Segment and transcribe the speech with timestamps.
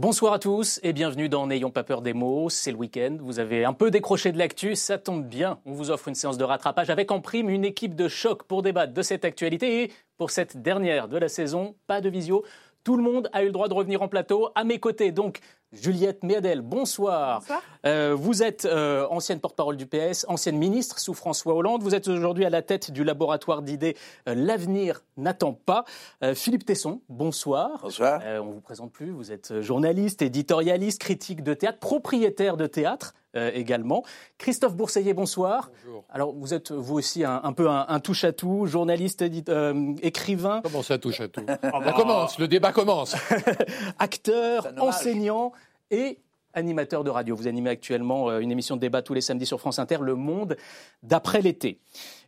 [0.00, 2.48] Bonsoir à tous et bienvenue dans N'ayons pas peur des mots.
[2.48, 3.18] C'est le week-end.
[3.20, 4.74] Vous avez un peu décroché de l'actu.
[4.74, 5.58] Ça tombe bien.
[5.66, 8.62] On vous offre une séance de rattrapage avec en prime une équipe de choc pour
[8.62, 9.82] débattre de cette actualité.
[9.82, 12.46] Et pour cette dernière de la saison, pas de visio.
[12.82, 14.48] Tout le monde a eu le droit de revenir en plateau.
[14.54, 15.40] À mes côtés, donc,
[15.80, 17.40] Juliette Méadel, bonsoir.
[17.40, 17.62] Bonsoir.
[17.86, 21.84] Euh, vous êtes euh, ancienne porte-parole du PS, ancienne ministre sous François Hollande.
[21.84, 23.96] Vous êtes aujourd'hui à la tête du laboratoire d'idées
[24.28, 25.84] euh, L'avenir n'attend pas.
[26.24, 27.78] Euh, Philippe Tesson, bonsoir.
[27.82, 28.20] Bonsoir.
[28.24, 29.10] Euh, on vous présente plus.
[29.12, 34.02] Vous êtes journaliste, éditorialiste, critique de théâtre, propriétaire de théâtre euh, également.
[34.38, 35.70] Christophe Bourseillet, bonsoir.
[35.84, 36.04] Bonjour.
[36.10, 40.62] Alors vous êtes vous aussi un, un peu un, un touche-à-tout, journaliste, édite- euh, écrivain,
[40.64, 43.14] Comment ça touche à tout Ça commence, le débat commence.
[44.00, 45.52] acteur, enseignant
[45.90, 46.18] et
[46.54, 47.36] animateur de radio.
[47.36, 50.14] Vous animez actuellement euh, une émission de débat tous les samedis sur France Inter, Le
[50.14, 50.56] Monde
[51.02, 51.78] d'après l'été.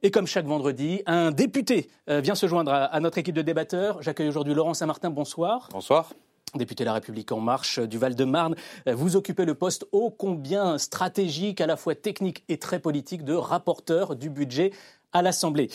[0.03, 4.03] Et comme chaque vendredi, un député euh, vient se joindre à, notre équipe de débatteurs.
[4.03, 5.11] J'accueille aujourd'hui Laurent Saint-Martin.
[5.11, 5.69] Bonsoir.
[5.73, 6.13] Bonsoir.
[6.55, 8.55] Député La République En Marche euh, du Val-de-Marne,
[8.87, 13.35] vous occupez le poste ô combien stratégique, à la fois technique et très politique, de
[13.35, 14.73] rapporteur du budget
[15.13, 15.71] à l'Assemblée.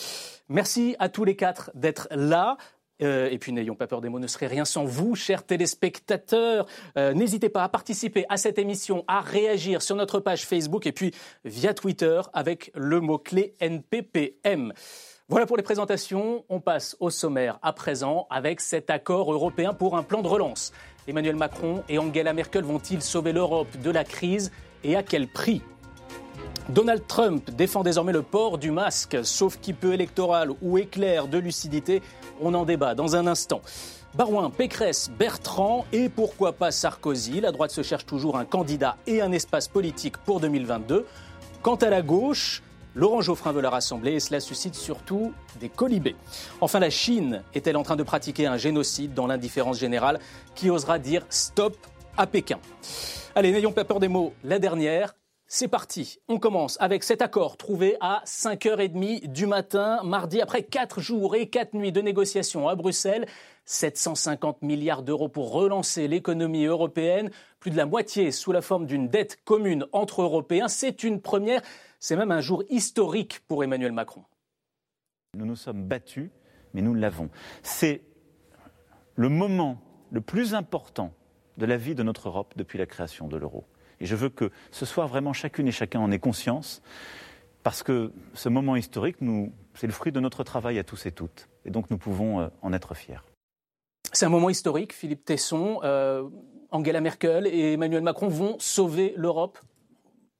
[0.48, 2.56] Merci à tous les quatre d'être là.
[3.02, 6.66] Euh, et puis n'ayons pas peur des mots, ne serait rien sans vous, chers téléspectateurs.
[6.96, 10.92] Euh, N'hésitez pas à participer à cette émission, à réagir sur notre page Facebook et
[10.92, 11.12] puis
[11.44, 14.72] via Twitter avec le mot-clé NPPM.
[15.28, 16.44] Voilà pour les présentations.
[16.48, 20.72] On passe au sommaire à présent avec cet accord européen pour un plan de relance.
[21.06, 24.50] Emmanuel Macron et Angela Merkel vont-ils sauver l'Europe de la crise
[24.84, 25.62] et à quel prix?
[26.68, 31.38] Donald Trump défend désormais le port du masque, sauf qui peut électoral ou éclair de
[31.38, 32.02] lucidité.
[32.42, 33.62] On en débat dans un instant.
[34.14, 37.40] Barouin, Pécresse, Bertrand et pourquoi pas Sarkozy.
[37.40, 41.06] La droite se cherche toujours un candidat et un espace politique pour 2022.
[41.62, 42.62] Quant à la gauche,
[42.94, 46.16] Laurent Geoffrin veut la rassembler et cela suscite surtout des colibés.
[46.60, 50.20] Enfin, la Chine est-elle en train de pratiquer un génocide dans l'indifférence générale?
[50.54, 51.78] Qui osera dire stop
[52.18, 52.58] à Pékin?
[53.34, 54.34] Allez, n'ayons pas peur des mots.
[54.42, 55.14] La dernière,
[55.48, 56.20] c'est parti.
[56.28, 61.48] On commence avec cet accord trouvé à 5h30 du matin, mardi, après 4 jours et
[61.48, 63.26] 4 nuits de négociations à Bruxelles.
[63.64, 69.08] 750 milliards d'euros pour relancer l'économie européenne, plus de la moitié sous la forme d'une
[69.08, 70.68] dette commune entre Européens.
[70.68, 71.62] C'est une première,
[71.98, 74.24] c'est même un jour historique pour Emmanuel Macron.
[75.34, 76.30] Nous nous sommes battus,
[76.72, 77.30] mais nous l'avons.
[77.62, 78.02] C'est
[79.16, 81.12] le moment le plus important
[81.56, 83.64] de la vie de notre Europe depuis la création de l'euro.
[84.00, 86.82] Et je veux que ce soir, vraiment, chacune et chacun en ait conscience,
[87.62, 89.16] parce que ce moment historique,
[89.74, 91.48] c'est le fruit de notre travail à tous et toutes.
[91.64, 93.20] Et donc, nous pouvons euh, en être fiers.
[94.12, 95.80] C'est un moment historique, Philippe Tesson.
[95.82, 96.28] Euh,
[96.70, 99.58] Angela Merkel et Emmanuel Macron vont sauver l'Europe.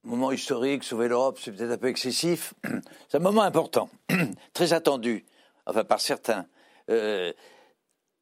[0.03, 2.53] Moment historique, sauver l'Europe, c'est peut-être un peu excessif.
[3.09, 3.89] C'est un moment important,
[4.53, 5.25] très attendu,
[5.65, 6.45] enfin par certains.
[6.89, 7.33] Euh,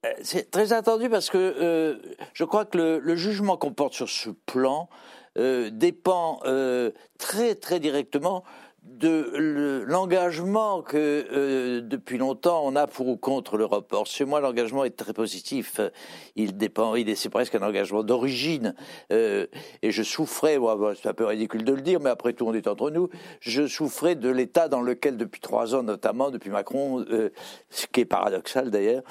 [0.06, 1.98] euh, c'est très attendu parce que euh,
[2.34, 4.90] je crois que le, le jugement qu'on porte sur ce plan
[5.38, 8.44] euh, dépend euh, très très directement
[8.84, 13.92] de le- l'engagement que euh, depuis longtemps on a pour ou contre l'Europe.
[13.92, 15.82] Or, chez moi, l'engagement est très positif.
[16.38, 18.74] Il dépend, il est, c'est presque un engagement d'origine.
[19.10, 22.54] Et je souffrais, bon, c'est un peu ridicule de le dire, mais après tout, on
[22.54, 23.10] est entre nous.
[23.42, 27.06] Je souffrais de l'état dans lequel, depuis trois ans notamment, depuis Macron,
[27.70, 29.04] ce qui est paradoxal d'ailleurs,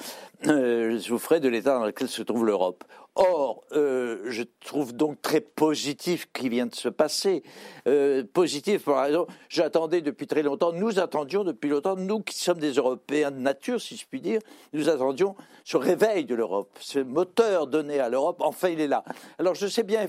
[0.45, 2.83] euh, je souffrais de l'état dans lequel se trouve l'Europe.
[3.19, 7.41] Or, euh, je trouve donc très positif ce qui vient de se passer.
[7.87, 12.59] Euh, positif la raison, j'attendais depuis très longtemps, nous attendions depuis longtemps, nous qui sommes
[12.59, 14.39] des Européens de nature, si je puis dire,
[14.73, 19.03] nous attendions ce réveil de l'Europe, ce moteur donné à l'Europe, enfin il est là.
[19.39, 20.03] Alors je sais bien,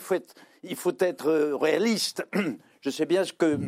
[0.62, 2.27] il faut être, euh, réaliste,
[2.83, 3.59] je sais bien ce que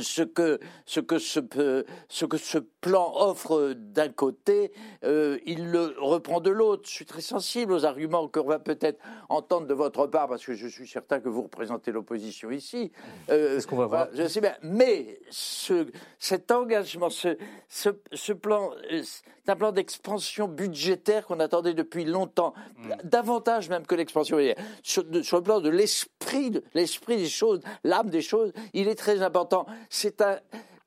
[0.00, 5.96] ce que ce que ce, ce que ce plan offre d'un côté, euh, il le
[5.98, 6.84] reprend de l'autre.
[6.86, 10.54] Je suis très sensible aux arguments qu'on va peut-être entendre de votre part, parce que
[10.54, 12.92] je suis certain que vous représentez l'opposition ici.
[13.28, 14.08] Euh, ce qu'on va voir?
[14.12, 14.54] je sais bien.
[14.62, 15.88] Mais ce,
[16.20, 17.36] cet engagement, ce,
[17.68, 22.54] ce, ce plan, euh, c'est un plan d'expansion budgétaire qu'on attendait depuis longtemps,
[23.02, 24.38] davantage même que l'expansion.
[24.82, 29.22] Sur, sur le plan de l'esprit, l'esprit des choses, l'âme des choses, il est très
[29.22, 29.66] important.
[29.88, 30.38] C'est un,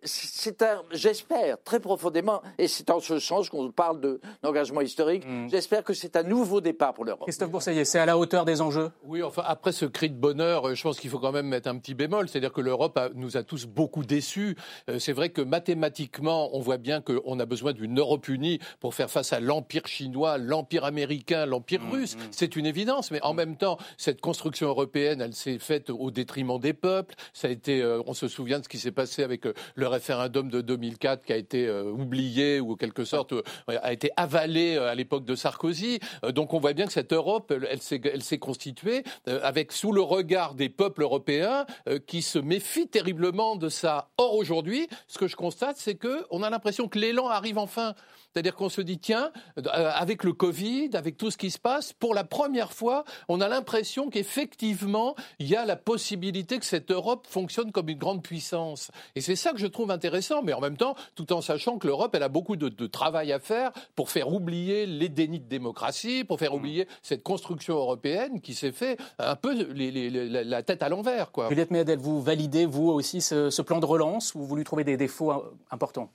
[0.04, 5.24] c'est un, j'espère très profondément, et c'est en ce sens qu'on parle de- d'engagement historique.
[5.50, 7.24] J'espère que c'est un nouveau départ pour l'Europe.
[7.24, 8.92] Christophe Bourseillet, c'est à la hauteur des enjeux?
[9.04, 11.68] Oui, enfin, après ce cri de bonheur, euh, je pense qu'il faut quand même mettre
[11.69, 12.30] un petit bémol.
[12.30, 14.56] C'est-à-dire que l'Europe a- nous a tous beaucoup déçus.
[14.90, 18.94] Euh, C'est vrai que mathématiquement, on voit bien qu'on a besoin d'une Europe unie pour
[18.94, 22.16] faire face à l'empire chinois, l'empire américain, l'empire russe.
[22.31, 23.12] C'est une évidence.
[23.12, 27.16] Mais en même temps, cette construction européenne, elle s'est faite au détriment des peuples.
[27.34, 29.88] Ça a été, euh, on se souvient de ce qui s'est passé avec euh, le
[29.89, 34.77] référendum de 2004 qui a été euh, oublié ou quelque sorte euh, a été avalé
[34.77, 36.00] à l'époque de Sarkozy.
[36.33, 40.56] donc on voit bien que cette Europe, elle, elle s'est constituée avec sous le regard
[40.56, 41.65] des peuples européens
[42.07, 44.09] qui se méfient terriblement de ça.
[44.18, 47.95] Or aujourd'hui, ce que je constate, c'est que on a l'impression que l'élan arrive enfin.
[48.34, 51.94] C'est-à-dire qu'on se dit, tiens, euh, avec le Covid, avec tout ce qui se passe,
[51.94, 56.92] pour la première fois, on a l'impression qu'effectivement, il y a la possibilité que cette
[56.92, 58.92] Europe fonctionne comme une grande puissance.
[59.16, 61.88] Et c'est ça que je trouve intéressant, mais en même temps, tout en sachant que
[61.88, 66.24] l'Europe, elle a beaucoup de, travail à faire pour faire oublier les dénis de démocratie,
[66.24, 71.32] pour faire oublier cette construction européenne qui s'est fait un peu la tête à l'envers.
[71.50, 74.98] Juliette Méadel, vous validez, vous aussi, ce, plan de relance ou vous lui trouvez des
[74.98, 76.12] défauts importants?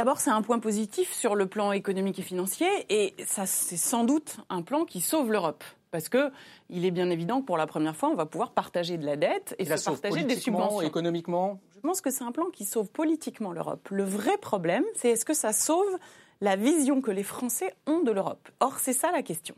[0.00, 4.02] D'abord, c'est un point positif sur le plan économique et financier, et ça, c'est sans
[4.02, 5.62] doute un plan qui sauve l'Europe.
[5.90, 6.32] Parce que
[6.70, 9.16] il est bien évident que pour la première fois, on va pouvoir partager de la
[9.16, 10.80] dette et, se partager des subventions.
[10.80, 11.60] économiquement?
[11.74, 13.90] Je pense que c'est un plan qui sauve politiquement l'Europe.
[13.90, 15.98] Le vrai problème, c'est est-ce que ça sauve
[16.40, 18.48] la vision que les Français ont de l'Europe?
[18.60, 19.54] Or, c'est ça la question.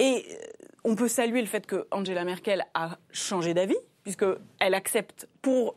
[0.00, 0.34] Et euh,
[0.82, 5.76] on peut saluer le fait que Angela Merkel a changé d'avis, puisqu'elle accepte pour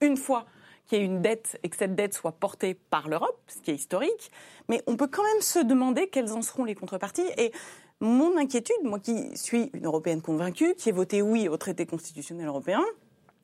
[0.00, 0.44] une fois
[0.88, 3.70] qu'il y ait une dette et que cette dette soit portée par l'Europe, ce qui
[3.70, 4.32] est historique.
[4.68, 7.28] Mais on peut quand même se demander quelles en seront les contreparties.
[7.36, 7.52] Et
[8.00, 12.46] mon inquiétude, moi qui suis une Européenne convaincue, qui ai voté oui au traité constitutionnel
[12.46, 12.82] européen,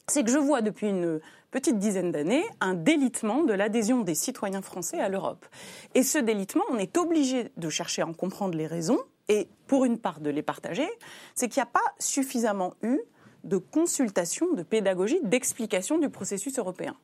[0.07, 1.21] c'est que je vois depuis une
[1.51, 5.47] petite dizaine d'années un délitement de l'adhésion des citoyens français à l'Europe.
[5.95, 8.99] Et ce délitement, on est obligé de chercher à en comprendre les raisons
[9.29, 10.87] et pour une part de les partager,
[11.35, 13.01] c'est qu'il n'y a pas suffisamment eu
[13.45, 16.97] de consultation, de pédagogie, d'explication du processus européen.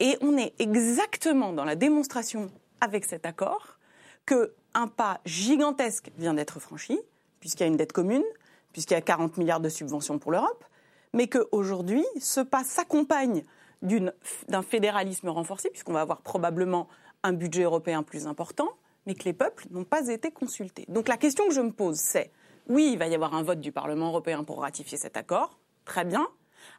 [0.00, 2.50] Et on est exactement dans la démonstration
[2.80, 3.78] avec cet accord
[4.26, 6.98] qu'un pas gigantesque vient d'être franchi,
[7.40, 8.24] puisqu'il y a une dette commune,
[8.72, 10.64] puisqu'il y a 40 milliards de subventions pour l'Europe,
[11.12, 13.44] mais qu'aujourd'hui, ce pas s'accompagne
[13.82, 16.88] d'un fédéralisme renforcé, puisqu'on va avoir probablement
[17.22, 18.68] un budget européen plus important,
[19.06, 20.86] mais que les peuples n'ont pas été consultés.
[20.88, 22.32] Donc la question que je me pose, c'est,
[22.68, 26.04] oui, il va y avoir un vote du Parlement européen pour ratifier cet accord, très
[26.04, 26.26] bien.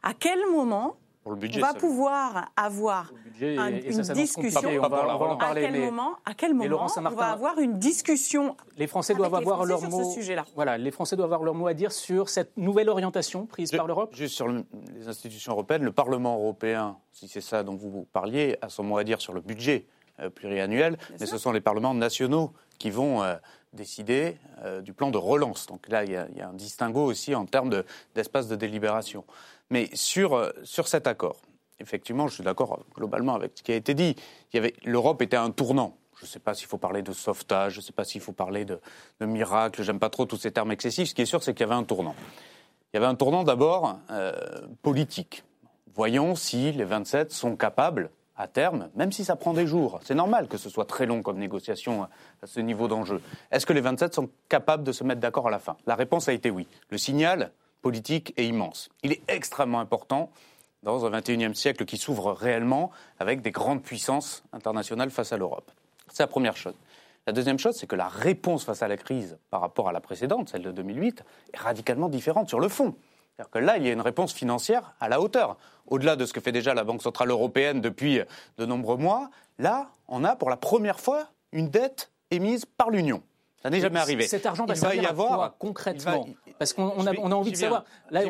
[0.02, 0.96] À quel moment
[1.26, 3.80] on va pouvoir avoir une
[4.14, 4.68] discussion.
[4.82, 5.64] On va, en parler.
[5.64, 9.64] À quel moment, à quel moment on va avoir une discussion Les Français doivent avoir
[9.64, 10.14] leur mot.
[10.54, 13.86] Voilà, les Français doivent avoir leur mot à dire sur cette nouvelle orientation prise par
[13.86, 14.14] l'Europe.
[14.14, 18.68] Juste sur les institutions européennes, le Parlement européen, si c'est ça dont vous parliez, a
[18.68, 19.86] son mot à dire sur le budget
[20.20, 23.34] euh, pluriannuel, mais ce sont les parlements nationaux qui vont euh,
[23.72, 25.66] décider euh, du plan de relance.
[25.66, 27.82] Donc là, il y, a, un distinguo aussi en termes
[28.14, 29.24] d'espace de délibération.
[29.70, 31.36] Mais sur, euh, sur cet accord,
[31.80, 34.16] effectivement, je suis d'accord globalement avec ce qui a été dit.
[34.84, 35.96] L'Europe était un tournant.
[36.18, 38.32] Je ne sais pas s'il faut parler de sauvetage, je ne sais pas s'il faut
[38.32, 38.80] parler de,
[39.20, 41.10] miracle, j'aime pas trop tous ces termes excessifs.
[41.10, 42.14] Ce qui est sûr, c'est qu'il y avait un tournant.
[42.92, 44.32] Il y avait un tournant d'abord euh,
[44.80, 45.44] politique.
[45.94, 50.14] Voyons si les 27 sont capables, à terme, même si ça prend des jours, c'est
[50.14, 52.04] normal que ce soit très long comme négociation
[52.42, 53.22] à ce niveau d'enjeu.
[53.50, 55.76] Est-ce que les 27 sont capables de se mettre d'accord à la fin?
[55.86, 56.68] La réponse a été oui.
[56.90, 57.52] Le signal,
[57.82, 58.88] politique est immense.
[59.02, 60.30] Il est extrêmement important
[60.82, 65.70] dans un XXIe siècle qui s'ouvre réellement avec des grandes puissances internationales face à l'Europe.
[66.12, 66.74] C'est la première chose.
[67.26, 70.00] La deuxième chose, c'est que la réponse face à la crise par rapport à la
[70.00, 72.94] précédente, celle de 2008, est radicalement différente sur le fond.
[73.36, 75.56] C'est-à-dire que là, il y a une réponse financière à la hauteur.
[75.88, 78.20] Au-delà de ce que fait déjà la Banque Centrale Européenne depuis
[78.56, 83.22] de nombreux mois, là, on a pour la première fois une dette émise par l'Union.
[83.66, 84.28] Ça n'est jamais arrivé.
[84.28, 87.56] Cet argent va, il va y avoir concrètement Parce qu'on a, on a envie de
[87.56, 87.84] savoir.
[88.10, 88.20] Là,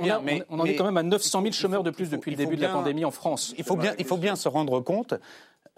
[0.49, 2.63] on, en est quand même à 900 000 chômeurs de plus depuis le début de
[2.63, 3.55] la pandémie en France.
[3.59, 5.13] Il faut bien, il faut bien se rendre compte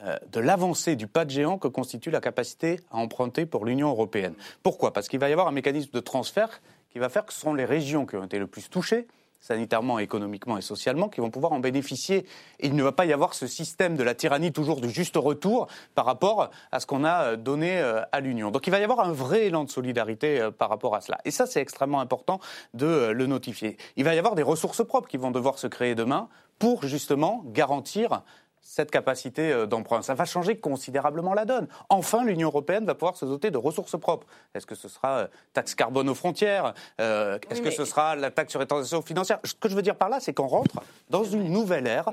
[0.05, 3.89] euh, de l'avancée du pas de géant que constitue la capacité à emprunter pour l'Union
[3.89, 4.35] européenne.
[4.63, 4.93] Pourquoi?
[4.93, 6.61] Parce qu'il va y avoir un mécanisme de transfert
[6.91, 9.09] qui va faire que ce sont les régions qui ont été le plus touchées
[9.41, 12.27] sanitairement, économiquement et socialement, qui vont pouvoir en bénéficier.
[12.61, 15.17] Et il ne va pas y avoir ce système de la tyrannie toujours du juste
[15.17, 18.51] retour par rapport à ce qu'on a euh, donné euh, à l'Union.
[18.51, 21.19] Donc il va y avoir un vrai élan de solidarité euh, par rapport à cela.
[21.25, 22.41] Et ça, c'est extrêmement important
[22.75, 23.77] de le notifier.
[23.97, 26.29] Il va y avoir des ressources propres qui vont devoir se créer demain
[26.59, 28.23] pour justement garantir
[28.63, 30.03] cette capacité euh, d'emprunt.
[30.03, 31.69] Ça va changer considérablement la donne.
[31.89, 34.27] Enfin, l'Union européenne va pouvoir se doter de ressources propres.
[34.55, 38.31] Est-ce que ce sera euh, taxe carbone aux frontières euh, Est-ce que ce sera la
[38.31, 39.41] taxe sur les transactions financières?
[39.45, 42.11] Ce que je veux dire par là, c'est qu'on rentre dans une nouvelle ère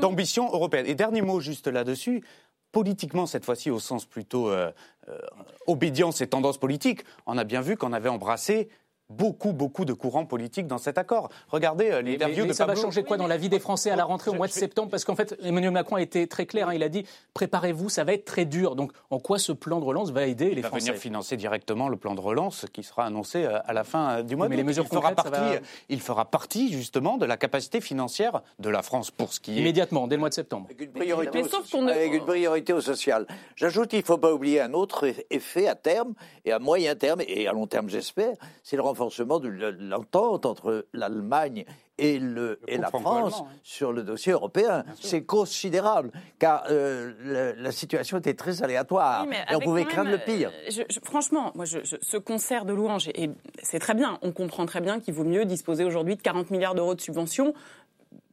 [0.00, 0.86] d'ambition européenne.
[0.86, 2.22] Et dernier mot juste là-dessus,
[2.72, 4.52] politiquement cette fois-ci au sens plutôt
[5.66, 8.68] obédience et tendance politique, on a bien vu qu'on avait embrassé
[9.10, 11.28] beaucoup, beaucoup de courants politiques dans cet accord.
[11.48, 14.04] Regardez euh, l'interview de Ça va changer quoi dans la vie des Français à la
[14.04, 14.90] rentrée au mois de septembre?
[14.90, 16.68] Parce qu'en fait, Emmanuel Macron a été très clair.
[16.68, 18.76] Hein, il a dit préparez-vous, ça va être très dur.
[18.76, 21.36] Donc, en quoi ce plan de relance va aider les Français Il va venir financer
[21.36, 24.48] directement le plan de relance qui sera annoncé euh, à la fin euh, du mois.
[24.48, 25.58] Mais les mesures il fera partie,
[25.88, 29.60] il fera partie justement de la capacité financière de la France pour ce qui est
[29.60, 30.66] immédiatement dès le mois de septembre.
[30.66, 33.26] Avec une priorité, au, avec une priorité au social.
[33.56, 37.20] J'ajoute qu'il ne faut pas oublier un autre effet à terme et à moyen terme
[37.26, 41.64] et à long terme, j'espère, c'est le renforcement de l'entente entre l'Allemagne
[41.98, 44.84] et, le, et la France sur le dossier européen.
[45.00, 50.52] C'est considérable, car euh, la, situation était très aléatoire et on pouvait craindre le pire.
[50.78, 53.30] Euh, franchement, moi, ce concert de louanges, et
[53.62, 56.74] c'est très bien, on comprend très bien qu'il vaut mieux disposer aujourd'hui de 40 milliards
[56.74, 57.54] d'euros de subventions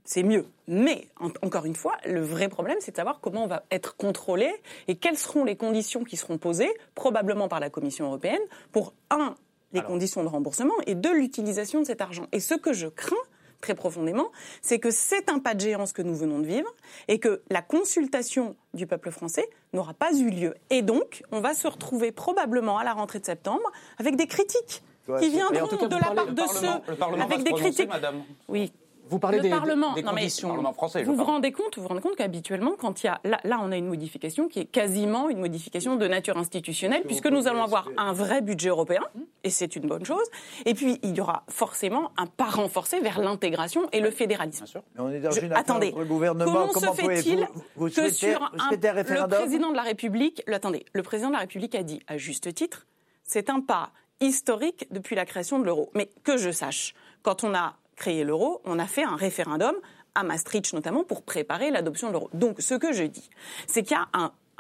[0.04, 0.46] c'est mieux.
[0.68, 1.08] Mais,
[1.42, 4.52] encore une fois, le vrai problème, c'est de savoir comment on va être contrôlé
[4.88, 8.42] et quelles seront les conditions qui seront posées, probablement par la Commission européenne,
[8.72, 9.36] pour, un,
[9.74, 12.28] les conditions de remboursement et deux, l'utilisation de cet argent.
[12.32, 13.16] Et ce que je crains,
[13.62, 16.70] très profondément, c'est que c'est un pas de géant ce que nous venons de vivre
[17.08, 20.56] et que la consultation du peuple français n'aura pas eu lieu.
[20.70, 24.84] Et donc, on va se retrouver probablement à la rentrée de septembre avec des critiques
[25.20, 27.90] qui viendront de la part de ceux avec des critiques.
[27.90, 28.24] Madame.
[28.48, 28.74] Oui,
[29.12, 30.74] vous parlez le des, Parlement, des, conditions.
[30.74, 33.42] français, vous vous rendez compte, vous vous rendez compte qu'habituellement, quand il y a là,
[33.44, 37.48] là, on a une modification qui est quasiment une modification de nature institutionnelle, puisque nous
[37.48, 39.02] allons avoir un vrai budget européen,
[39.44, 40.26] et c'est une bonne chose.
[40.66, 44.64] Et puis il y aura forcément un pas renforcé vers l'intégration et le fédéralisme.
[44.96, 46.70] Mais on est dans une attendez, gouvernement.
[46.74, 51.28] Comment, se fait-il que sur un, le président de la République, le, attendez, le président
[51.28, 52.88] de la République a dit à juste titre,
[53.24, 53.92] c'est un pas
[54.22, 55.90] historique depuis la création de l'euro.
[55.96, 59.76] Mais que je sache, quand on a créer l'euro, on a fait un référendum
[60.16, 62.30] à Maastricht notamment pour préparer l'adoption de l'euro.
[62.34, 63.30] Donc ce que je dis,
[63.68, 64.08] c'est qu'il y a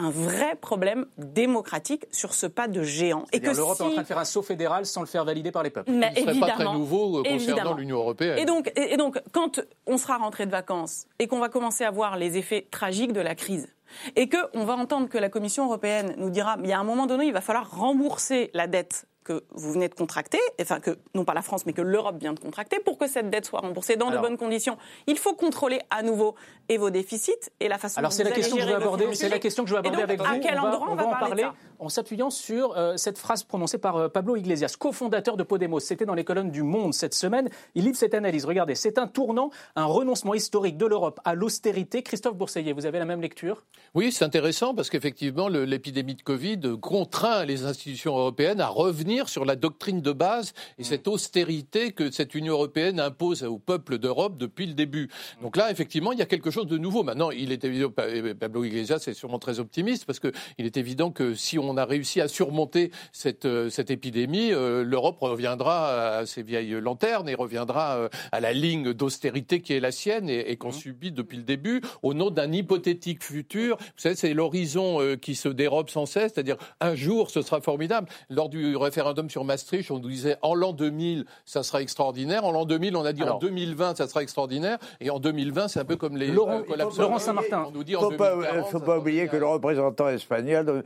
[0.01, 3.25] un vrai problème démocratique sur ce pas de géant.
[3.31, 5.51] Et que l'Europe est en train de faire un saut fédéral sans le faire valider
[5.51, 5.91] par les peuples.
[5.91, 8.37] Mais Ce ne serait pas très nouveau euh, concernant l'Union européenne.
[8.39, 11.91] Et donc, et donc, quand on sera rentré de vacances et qu'on va commencer à
[11.91, 13.67] voir les effets tragiques de la crise,
[14.15, 17.07] et qu'on va entendre que la Commission européenne nous dira, il y a un moment
[17.07, 21.25] donné, il va falloir rembourser la dette que vous venez de contracter, enfin que non
[21.25, 23.95] pas la France, mais que l'Europe vient de contracter, pour que cette dette soit remboursée
[23.95, 26.35] dans de bonnes conditions, il faut contrôler à nouveau
[26.69, 27.99] et vos déficits et la façon.
[27.99, 29.13] Alors c'est la question que je veux aborder.
[29.13, 30.39] C'est la question que je veux aborder avec à vous.
[30.39, 31.45] Quel on endroit va, on va, en parler
[31.81, 35.79] en s'appuyant sur euh, cette phrase prononcée par euh, Pablo Iglesias, cofondateur de Podemos.
[35.79, 37.49] C'était dans les colonnes du Monde cette semaine.
[37.73, 38.45] Il livre cette analyse.
[38.45, 42.03] Regardez, c'est un tournant, un renoncement historique de l'Europe à l'austérité.
[42.03, 43.63] Christophe Bourseillet, vous avez la même lecture?
[43.95, 49.43] Oui, c'est intéressant parce qu'effectivement l'épidémie de Covid contraint les institutions européennes à revenir sur
[49.43, 54.37] la doctrine de base et cette austérité que cette Union européenne impose au peuple d'Europe
[54.37, 55.09] depuis le début.
[55.41, 57.01] Donc là, effectivement, il y a quelque chose de nouveau.
[57.01, 57.91] Maintenant, il est évident,
[58.39, 62.21] Pablo Iglesias est sûrement très optimiste parce qu'il est évident que si on a réussi
[62.21, 67.95] à surmonter cette, euh, cette épidémie, euh, l'Europe reviendra à ses vieilles lanternes et reviendra
[67.95, 70.73] euh, à la ligne d'austérité qui est la sienne et, qu'on mmh.
[70.73, 73.77] subit depuis le début au nom d'un hypothétique futur.
[73.77, 78.07] Vous savez, c'est l'horizon qui se dérobe sans cesse, c'est-à-dire un jour ce sera formidable.
[78.29, 82.45] Lors du référendum sur Maastricht, on nous disait en l'an 2000, ça sera extraordinaire.
[82.45, 84.77] En l'an 2000, on a dit en 2020, ça sera extraordinaire.
[84.99, 86.61] Et en 2020, c'est un peu comme les Laurent,
[86.97, 87.67] Laurent Saint-Martin.
[87.73, 90.83] On il ne faut pas oublier que le représentant espagnol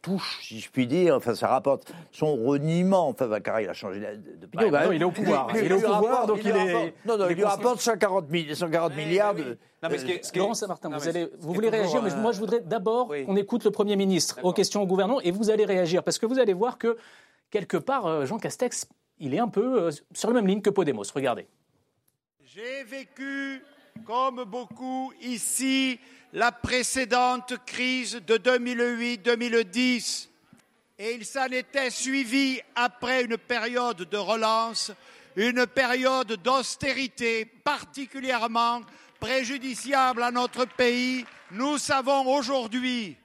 [0.00, 3.08] touche, si je puis dire, enfin ça rapporte son reniement.
[3.08, 4.00] Enfin, car il a changé
[4.40, 4.70] d'opinion.
[4.70, 5.48] Bah, il est au pouvoir.
[5.54, 6.94] Il, est au pouvoir, donc il, est.
[7.04, 9.58] Non, non, il lui rapporte 140, 140 milliards de.
[9.82, 13.36] Non, mais Laurent Saint-Martin, vous, allez, vous voulez réagir, mais moi je voudrais d'abord qu'on
[13.36, 16.38] écoute le Premier ministre aux questions au gouvernement et vous allez réagir parce que vous
[16.38, 16.96] allez voir que
[17.50, 18.88] quelque part, euh, Jean Castex,
[19.18, 21.04] il est un peu euh, sur la même ligne que Podemos.
[21.14, 21.46] Regardez.
[22.44, 23.62] J'ai vécu,
[24.04, 25.98] comme beaucoup ici,
[26.32, 30.28] la précédente crise de 2008-2010.
[30.98, 34.92] Et il s'en était suivi, après une période de relance,
[35.36, 38.82] une période d'austérité particulièrement
[39.18, 41.24] préjudiciable à notre pays.
[41.50, 43.16] Nous savons aujourd'hui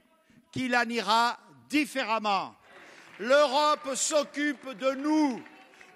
[0.51, 1.37] qu'il en ira
[1.69, 2.55] différemment.
[3.19, 5.41] L'Europe s'occupe de nous.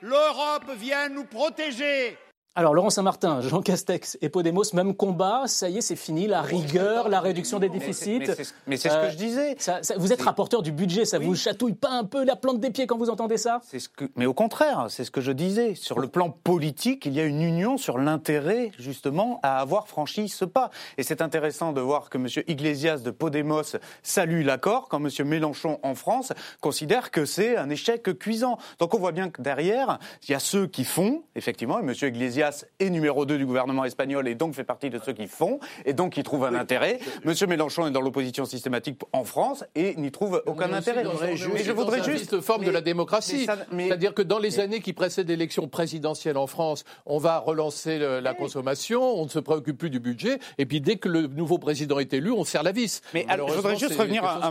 [0.01, 2.17] L'Europe vient nous protéger.
[2.53, 6.41] Alors Laurent Saint-Martin, Jean Castex et Podemos, même combat, ça y est, c'est fini, la
[6.41, 8.23] rigueur, la réduction des déficits.
[8.67, 9.55] Mais c'est ce que je disais.
[9.95, 12.87] vous êtes rapporteur du budget, ça vous chatouille pas un peu la plante des pieds
[12.87, 13.61] quand vous entendez ça?
[13.71, 15.75] Ce que, Mais au contraire, c'est ce que je disais.
[15.75, 20.27] Sur le plan politique, il y a une union sur l'intérêt justement à avoir franchi
[20.27, 20.71] ce pas.
[20.97, 22.27] Et c'est intéressant de voir que M.
[22.49, 25.25] Iglesias de Podemos salue l'accord, quand M.
[25.25, 28.57] Mélenchon en France considère que c'est un échec cuisant.
[28.77, 31.93] Donc on voit bien que derrière, il y a ceux qui font, effectivement, et M.
[32.01, 35.27] Iglesias Iglesias est numéro 2 du gouvernement espagnol et donc fait partie de ceux qui
[35.27, 36.99] font et donc qui trouvent un intérêt.
[37.23, 41.03] Monsieur Mélenchon est dans l'opposition systématique en France et n'y trouve aucun intérêt.
[41.03, 43.45] Mais je voudrais juste forme de la démocratie.
[43.45, 48.33] C'est-à-dire que dans les années qui précèdent l'élection présidentielle en France, on va relancer la
[48.33, 51.99] consommation, on ne se préoccupe plus du budget, et puis dès que le nouveau président
[51.99, 53.01] est élu, on serre la vis.
[53.13, 54.49] Mais alors, je voudrais juste revenir à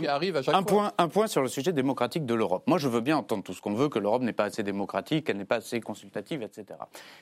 [0.53, 2.63] un, point, un point sur le sujet démocratique de l'Europe.
[2.67, 5.25] Moi, je veux bien entendre tout ce qu'on veut, que l'Europe n'est pas assez démocratique,
[5.25, 6.65] qu'elle n'est pas assez consultative, etc.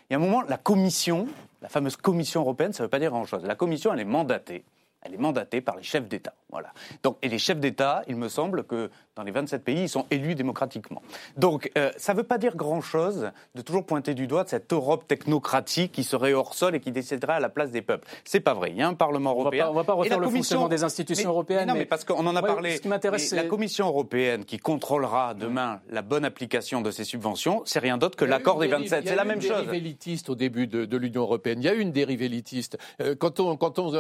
[0.10, 1.28] Il y a un moment, la Commission,
[1.62, 3.44] la fameuse Commission européenne, ça ne veut pas dire grand-chose.
[3.46, 4.64] La Commission, elle est mandatée
[5.02, 6.34] elle est mandatée par les chefs d'État.
[6.52, 6.74] Voilà.
[7.04, 10.06] Donc, et les chefs d'État, il me semble que dans les 27 pays, ils sont
[10.12, 11.02] élus démocratiquement.
[11.38, 14.72] Donc, euh, ça ne veut pas dire grand-chose de toujours pointer du doigt de cette
[14.74, 18.08] Europe technocratique qui serait hors sol et qui déciderait à la place des peuples.
[18.24, 18.72] C'est pas vrai.
[18.72, 19.68] Il y a un Parlement européen.
[19.68, 21.68] On ne va pas refaire le fonctionnement des institutions européennes.
[21.68, 22.78] non, mais, parce qu'on en a parlé.
[22.78, 27.62] Ce qui m'intéresse, La Commission européenne qui contrôlera demain la bonne application de ces subventions,
[27.66, 29.08] c'est rien d'autre que l'accord des 27.
[29.08, 29.50] C'est la même chose.
[29.50, 31.60] Il y a une dérive élitiste au début de, l'Union européenne.
[31.62, 32.78] Il y a une dérive élitiste.
[33.02, 33.92] Euh, quand, on, quand, on,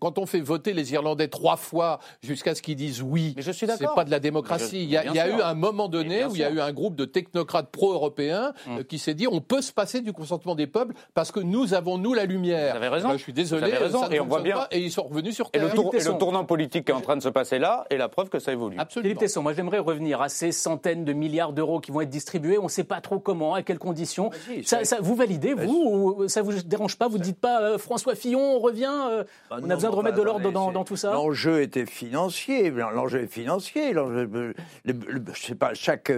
[0.00, 3.52] quand on fait voter les Irlandais trois fois jusqu'à ce qu'ils disent oui, mais je
[3.52, 4.82] suis c'est pas de la démocratie.
[4.82, 7.04] il y a, eu un moment donné où il y a eu un groupe de
[7.04, 8.78] technocrates pro-européens hum.
[8.78, 11.74] euh, qui s'est dit on peut se passer du consentement des peuples parce que nous
[11.74, 12.72] avons nous la lumière.
[12.72, 13.12] Vous avez raison.
[13.12, 13.72] je suis désolé.
[13.72, 14.08] raison.
[14.10, 14.56] et on voit bien.
[14.56, 15.62] Pas, et ils sont revenus sur terre.
[15.62, 18.28] Et le, tournant politique qui est en train de se passer là est la preuve
[18.28, 18.76] que ça évolue.
[18.78, 19.08] Absolument.
[19.08, 22.58] Philippe Tesson, moi j'aimerais revenir à ces centaines de milliards d'euros qui vont être distribués.
[22.58, 24.30] On ne sait pas trop comment, à quelles conditions.
[24.64, 28.14] Ça, vous validez, vous ou Ça vous dérange pas Vous ne dites pas euh, François
[28.14, 30.96] Fillon, on revient euh, bah On a besoin de remettre de l'ordre dans, dans, tout
[30.96, 31.12] ça?
[31.12, 32.70] L'enjeu était financier.
[32.70, 33.92] L'enjeu est financier.
[33.94, 34.52] je
[35.34, 36.12] sais pas, chaque,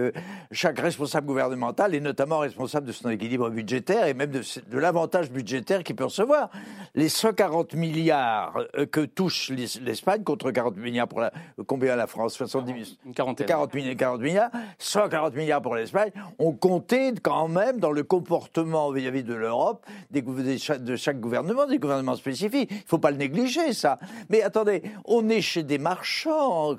[0.51, 5.31] chaque responsable gouvernemental est notamment responsable de son équilibre budgétaire et même de, de l'avantage
[5.31, 6.49] budgétaire qu'il peut recevoir.
[6.95, 11.31] Les 140 milliards euh, que touche l'Espagne contre 40 milliards pour la,
[11.65, 12.33] combien la France?
[12.33, 18.91] 70 40, 40, milliards, 140 milliards pour l'Espagne, on comptait quand même dans le comportement
[18.91, 22.69] vis-à-vis de l'Europe de chaque gouvernement, des gouvernements spécifiques.
[22.71, 23.99] Il ne faut pas le négliger, ça.
[24.29, 26.75] Mais attendez, on est chez des marchands.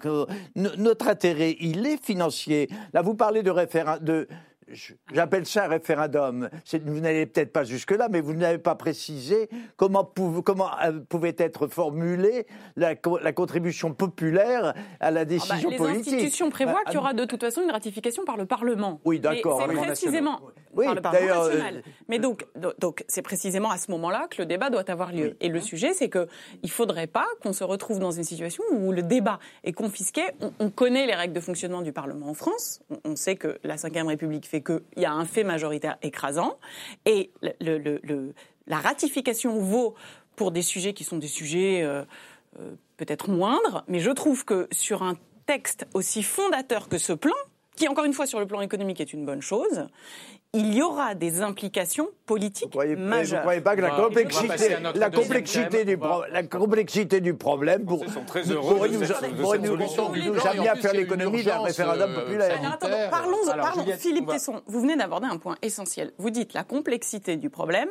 [0.55, 2.69] Notre intérêt, il est financier.
[2.93, 4.27] Là, vous parlez de référendum.
[5.13, 6.49] J'appelle ça un référendum.
[6.85, 10.11] Vous n'allez peut-être pas jusque-là, mais vous n'avez pas précisé comment,
[10.45, 16.07] comment euh, pouvait être formulée la, contribution populaire à la ah bah, décision politique.
[16.07, 19.01] Les institutions prévoient bah, qu'il y aura de toute façon une ratification par le Parlement.
[19.05, 19.63] Oui, d'accord.
[19.67, 20.41] C'est précisément
[20.75, 21.77] oui, par le Parlement national.
[21.77, 22.47] Euh, mais donc,
[22.79, 25.37] donc c'est précisément à ce moment-là que le débat doit avoir lieu.
[25.41, 26.27] Et le sujet, c'est qu'il
[26.63, 30.23] ne faudrait pas qu'on se retrouve dans une situation où le débat est confisqué.
[30.59, 32.81] On, connaît les règles de fonctionnement du Parlement en France.
[32.91, 36.59] On, on sait que la Ve République fait qu'il y a un fait majoritaire écrasant.
[37.07, 37.33] Et
[38.67, 39.95] la ratification vaut
[40.37, 42.05] pour des sujets qui sont des sujets euh,
[42.59, 47.35] euh, peut-être moindres, mais je trouve que sur un texte aussi fondateur que ce plan,
[47.77, 49.87] qui encore une fois sur le plan économique est une bonne chose,
[50.55, 52.97] il y aura des implications politiques majeures.
[52.97, 55.99] Vous ne croyez pas que la complexité, la complexité, du,
[56.31, 58.45] la complexité du problème pour, pourrait
[59.59, 62.79] nous, nous, amener à faire l'économie d'un référendum euh, populaire.
[63.11, 66.13] Parlons, parlons Philippe Tesson, vous venez d'aborder un point essentiel.
[66.19, 67.91] Vous dites la complexité du problème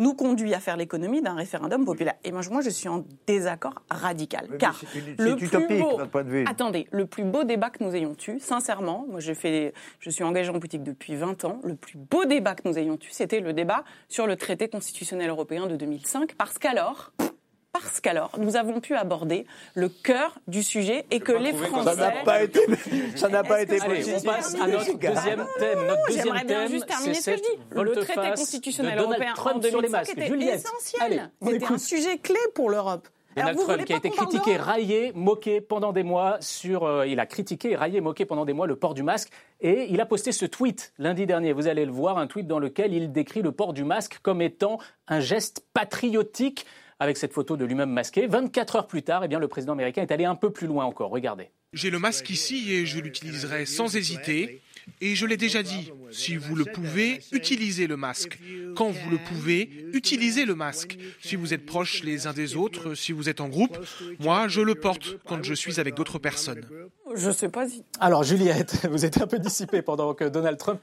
[0.00, 2.14] nous conduit à faire l'économie d'un référendum populaire.
[2.24, 4.48] Et moi, moi, je suis en désaccord radical.
[4.58, 4.80] car
[5.18, 6.44] le plus beau, point de vue.
[6.48, 10.24] Attendez, le plus beau débat que nous ayons eu, sincèrement, moi, je, fais, je suis
[10.24, 13.40] engagé en politique depuis 20 ans, le plus beau débat que nous ayons eu, c'était
[13.40, 17.12] le débat sur le traité constitutionnel européen de 2005, parce qu'alors,
[17.72, 21.94] parce qu'alors nous avons pu aborder le cœur du sujet et que les Français.
[21.94, 22.60] Ça n'a pas été,
[23.16, 24.16] ça n'a pas été possible.
[24.16, 25.86] On passe à notre deuxième thème.
[25.86, 27.82] Notre deuxième J'aimerais bien juste terminer ce que je dis.
[27.82, 31.30] Le traité constitutionnel européen en 2005 était essentiel.
[31.42, 33.08] C'était un sujet clé pour l'Europe.
[33.36, 37.26] Donald Trump qui a été critiqué, raillé, moqué pendant des mois sur, euh, il a
[37.26, 39.30] critiqué, raillé, moqué pendant des mois le port du masque
[39.60, 41.52] et il a posté ce tweet lundi dernier.
[41.52, 44.42] Vous allez le voir, un tweet dans lequel il décrit le port du masque comme
[44.42, 46.66] étant un geste patriotique
[47.00, 48.26] avec cette photo de lui-même masqué.
[48.26, 50.84] 24 heures plus tard, eh bien, le président américain est allé un peu plus loin
[50.84, 51.10] encore.
[51.10, 51.50] Regardez.
[51.72, 54.60] J'ai le masque ici et je l'utiliserai sans hésiter.
[55.00, 58.38] Et je l'ai déjà dit, si vous le pouvez, utilisez le masque.
[58.76, 60.98] Quand vous le pouvez, utilisez le masque.
[61.22, 63.78] Si vous êtes proches les uns des autres, si vous êtes en groupe,
[64.18, 66.66] moi je le porte quand je suis avec d'autres personnes.
[67.14, 67.84] Je sais pas si.
[68.00, 70.80] Alors Juliette, vous êtes un peu dissipée pendant que Donald Trump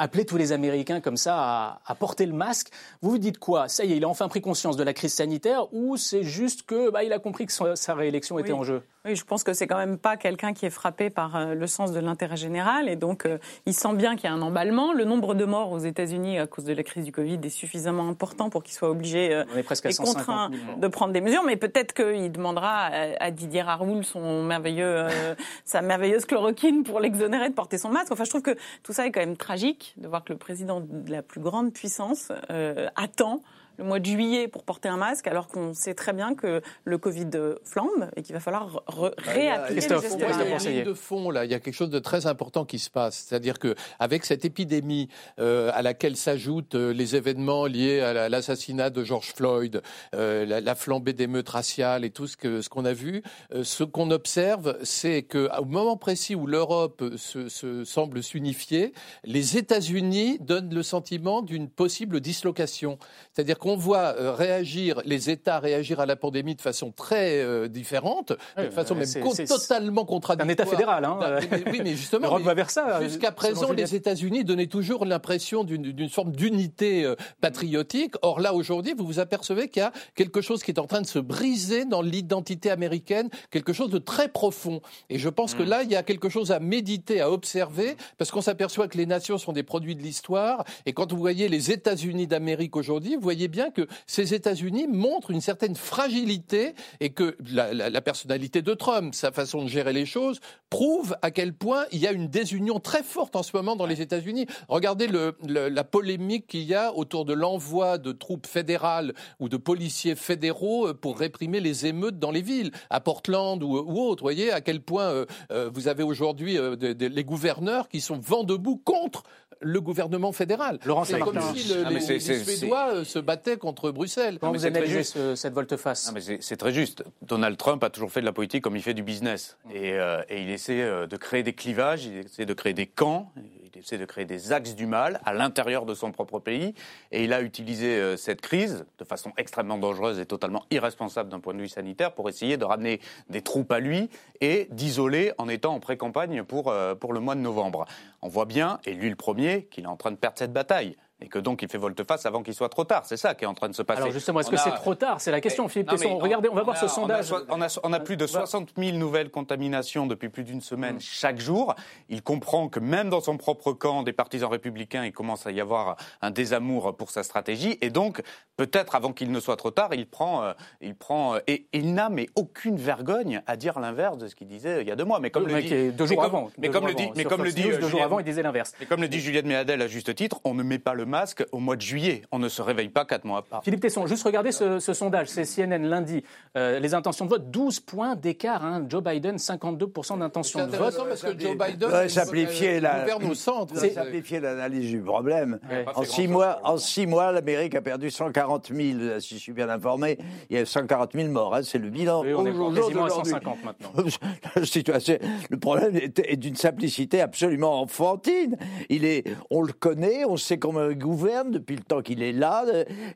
[0.00, 2.70] appeler tous les Américains comme ça à, porter le masque.
[3.02, 3.68] Vous vous dites quoi?
[3.68, 6.62] Ça y est, il a enfin pris conscience de la crise sanitaire ou c'est juste
[6.62, 8.82] que bah, il a compris que sa, réélection était en jeu?
[9.06, 11.66] Oui, je pense que c'est quand même pas quelqu'un qui est frappé par euh, le
[11.66, 14.92] sens de l'intérêt général et donc euh, il sent bien qu'il y a un emballement.
[14.92, 18.06] Le nombre de morts aux États-Unis à cause de la crise du Covid est suffisamment
[18.08, 20.76] important pour qu'il soit obligé à et 150 contraint 000 morts.
[20.76, 25.34] de prendre des mesures, mais peut-être qu'il demandera à, à Didier Raoul son merveilleux, euh,
[25.64, 28.12] sa merveilleuse chloroquine pour l'exonérer de porter son masque.
[28.12, 30.80] Enfin, je trouve que tout ça est quand même tragique de voir que le président
[30.80, 33.40] de la plus grande puissance euh, attend
[33.80, 36.98] le mois de juillet pour porter un masque, alors qu'on sait très bien que le
[36.98, 37.30] Covid
[37.64, 40.86] flambe et qu'il va falloir re- réappliquer les gestes Christophe Moi, il y a barrières.
[40.86, 41.44] de fond là.
[41.46, 43.24] Il y a quelque chose de très important qui se passe.
[43.26, 48.28] C'est-à-dire que avec cette épidémie euh, à laquelle s'ajoutent euh, les événements liés à la-
[48.28, 49.80] l'assassinat de George Floyd,
[50.14, 53.22] euh, la, la flambée d'émeutes raciales et tout ce que ce qu'on a vu,
[53.54, 58.92] euh, ce qu'on observe, c'est que au moment précis où l'Europe se, se semble s'unifier,
[59.24, 62.98] les États-Unis donnent le sentiment d'une possible dislocation.
[63.32, 67.68] C'est-à-dire qu'on voit euh, réagir les États réagir à la pandémie de façon très euh,
[67.68, 70.48] différente, de façon même co- totalement contradictoire.
[70.48, 71.04] un État fédéral.
[71.04, 71.18] Hein.
[71.20, 73.00] Non, mais- oui, mais justement, L'Europe va vers ça.
[73.02, 78.14] Jusqu'à présent, les États-Unis donnaient toujours l'impression d'une forme d'unité euh, patriotique.
[78.22, 81.00] Or là, aujourd'hui, vous vous apercevez qu'il y a quelque chose qui est en train
[81.00, 84.80] de se briser dans l'identité américaine, quelque chose de très profond.
[85.08, 88.30] Et je pense que là, il y a quelque chose à méditer, à observer, parce
[88.30, 90.64] qu'on s'aperçoit que les nations sont des produits de l'histoire.
[90.86, 95.30] Et quand vous voyez les États-Unis d'Amérique aujourd'hui, vous voyez bien que ces États-Unis montrent
[95.30, 100.40] une certaine fragilité et que la, personnalité de Trump, sa façon de gérer les choses,
[100.70, 103.86] prouve à quel point il y a une désunion très forte en ce moment dans
[103.86, 104.46] les États-Unis.
[104.68, 105.08] Regardez
[105.42, 110.88] la polémique qu'il y a autour de l'envoi de troupes fédérales ou de policiers fédéraux
[110.88, 114.22] euh, pour réprimer les émeutes dans les villes, à Portland ou, autre.
[114.22, 118.44] Vous voyez à quel point euh, euh, vous avez aujourd'hui les gouverneurs qui sont vent
[118.44, 119.24] debout contre
[119.60, 120.78] le gouvernement fédéral.
[120.86, 124.38] Laurent C'est comme si le- Ah, les, Suédois euh, se battaient contre Bruxelles.
[124.40, 125.14] Comment vous c'est très analysez juste.
[125.14, 127.04] ce- cette volte-face Non, mais c'est c'est très juste.
[127.22, 129.58] Donald Trump a toujours fait de la politique comme il fait du business.
[129.74, 132.86] Et, euh, et il essaie euh, de créer des clivages, il essaie de créer des
[132.86, 133.32] camps,
[133.74, 136.74] il essaie de créer des axes du mal à l'intérieur de son propre pays.
[137.12, 141.40] Et il a utilisé euh, cette crise de façon extrêmement dangereuse et totalement irresponsable d'un
[141.40, 145.48] point de vue sanitaire pour essayer de ramener des troupes à lui et d'isoler en
[145.48, 147.86] étant en pré-campagne pour, euh, pour le mois de novembre.
[148.22, 150.96] On voit bien, et lui le premier, qu'il est en train de perdre cette bataille.
[151.22, 153.02] Et que donc il fait volte-face avant qu'il soit trop tard.
[153.04, 154.00] C'est ça qui est en train de se passer.
[154.00, 156.18] Alors justement, est-ce On que a- c'est trop tard C'est la question, Philippe mais Tesson.
[156.18, 157.26] Regardez, on va voir a- ce sondage.
[157.26, 157.36] so-
[157.82, 161.38] On a, plus de On va- 60 000 nouvelles contaminations depuis plus d'une semaine chaque
[161.38, 161.74] jour.
[162.08, 165.60] Il comprend que même dans son propre camp des partisans républicains, il commence à y
[165.60, 167.76] avoir un désamour pour sa stratégie.
[167.82, 168.22] Et donc,
[168.56, 171.92] peut-être avant qu'il ne soit trop tard, il prend, euh, il prend, euh, et il
[171.94, 174.96] n'a mais aucune vergogne à dire l'inverse de ce qu'il disait euh, il y a
[174.96, 175.20] deux mois.
[175.20, 176.50] Mais comme Le dit, deux mais jours avant.
[176.58, 178.72] mais comme le dit, mais comme le dit deux jours avant, il disait l'inverse.
[178.80, 181.44] et comme le dit Juliette Méadel à juste titre, on ne met pas le masque
[181.52, 182.22] au mois de juillet.
[182.32, 183.58] On ne se réveille pas quatre mois après.
[183.62, 186.22] Philippe Tesson, juste regardez ce, ce sondage, c'est CNN lundi.
[186.56, 188.64] Euh, les intentions de vote, 12 points d'écart.
[188.64, 188.86] hein.
[188.88, 190.74] Joe Biden, 52% C'est d'intention de vote.
[190.74, 193.76] intéressant parce que Joe Biden Ouais, simplifier la- gouverne au centre.
[193.76, 195.84] Simplifier l'analyse du problème, Ouais.
[195.94, 199.68] En six, mois, en six mois, l'Amérique a perdu 140 000, si je suis bien
[199.68, 200.16] informé.
[200.48, 201.54] Il y a 140 000 morts.
[201.54, 202.22] hein, c'est le bilan.
[202.22, 203.32] Oui, on est quasiment à d'aujourd'hui.
[203.32, 203.92] 150 maintenant.
[204.56, 205.18] La situation-
[205.50, 208.56] le problème est, est d'une simplicité absolument enfantine.
[208.88, 212.64] Il est, on le connaît, on sait comment gouverne depuis le temps qu'il est là.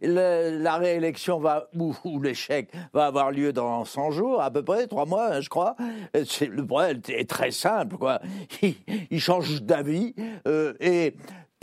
[0.03, 4.87] Le- la réélection va ou, l'échec va avoir lieu dans 100 jours, à peu près
[4.89, 5.77] trois mois, hein, je crois.
[6.27, 8.21] C'est- Le problème est très simple, quoi.
[8.63, 8.75] Il,
[9.11, 10.15] il change d'avis
[10.49, 11.15] euh, et.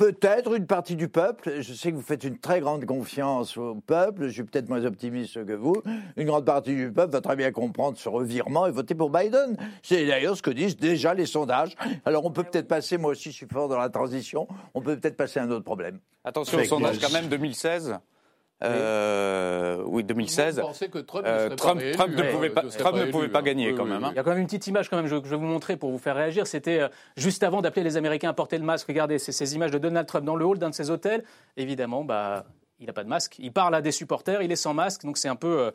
[0.02, 3.76] Peut-être une partie du peuple, je sais que vous faites une très grande confiance au
[3.76, 5.76] peuple, je suis peut-être moins optimiste que vous,
[6.18, 9.58] une grande partie du peuple va très bien comprendre ce revirement et voter pour Biden.
[9.84, 11.76] C'est d'ailleurs ce que disent déjà les sondages.
[12.04, 14.98] Alors on peut peut-être passer, moi aussi je suis fort dans la transition, on peut
[14.98, 16.00] peut-être passer à un autre problème.
[16.24, 18.00] Attention au sondage quand même 2016.
[18.64, 20.56] Euh, oui, 2016.
[20.60, 22.78] Vous pensez que Trump, Euh, ne pas Trump- réélu, Trump ne euh, pouvait pas- serait
[22.80, 24.10] Trump ne élu, pouvait pas gagner, Oui, quand même, hein.
[24.12, 25.78] Il y a quand même une petite image quand même, je, je vais vous montrer
[25.78, 26.48] pour vous faire réagir.
[26.48, 28.88] C'était euh, juste avant d'appeler les Américains à porter le masque.
[28.88, 31.24] Regardez, c'est ces images de Donald Trump dans le hall d'un de ses hôtels.
[31.58, 32.46] Évidemment, bah,
[32.80, 33.36] il n'a pas de masque.
[33.40, 35.04] Il parle à des supporters, il est sans masque.
[35.06, 35.72] Donc c'est un peu,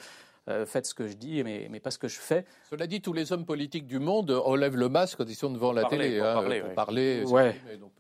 [0.48, 2.44] euh, faites ce que je dis, mais, mais pas ce que je fais.
[2.70, 5.72] Cela dit, tous les hommes politiques du monde enlèvent le masque quand ils sont devant
[5.72, 6.18] la Parler, télé.
[6.18, 6.74] pour hein, parler, pour oui.
[6.74, 7.56] parler, Ouais.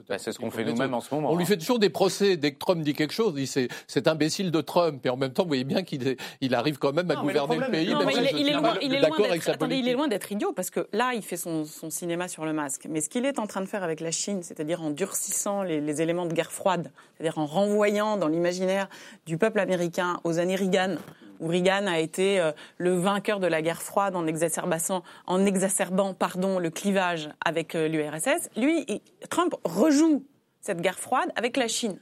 [0.08, 1.32] Bah, c'est ce qu'on qu'il fait nous-mêmes en ce moment.
[1.32, 1.46] On lui hein.
[1.46, 3.32] fait toujours des procès dès que Trump dit quelque chose.
[3.36, 5.04] Il dit c'est cet imbécile de Trump.
[5.04, 7.24] Et en même temps, vous voyez bien qu'il est- il arrive quand même à Non,
[7.24, 7.90] mais le gouverner le, pays.
[7.90, 9.96] Non, même mais si il est, loin, d'être, sa attendez, il est politique.
[9.96, 12.86] loin d'être idiot parce que là, il fait son, son cinéma sur le masque.
[12.88, 15.80] Mais ce qu'il est en train de faire avec la Chine, c'est-à-dire en durcissant les,
[15.80, 18.88] les éléments de guerre froide, c'est-à-dire en renvoyant dans l'imaginaire
[19.26, 20.96] du peuple américain aux années Reagan,
[21.40, 26.14] où Reagan a été euh, le vainqueur de la guerre froide en exacerbant, en exacerbant
[26.14, 28.86] pardon, le clivage avec euh, l'URSS, lui,
[29.30, 30.24] Trump rejoue
[30.60, 32.00] cette guerre froide avec la Chine.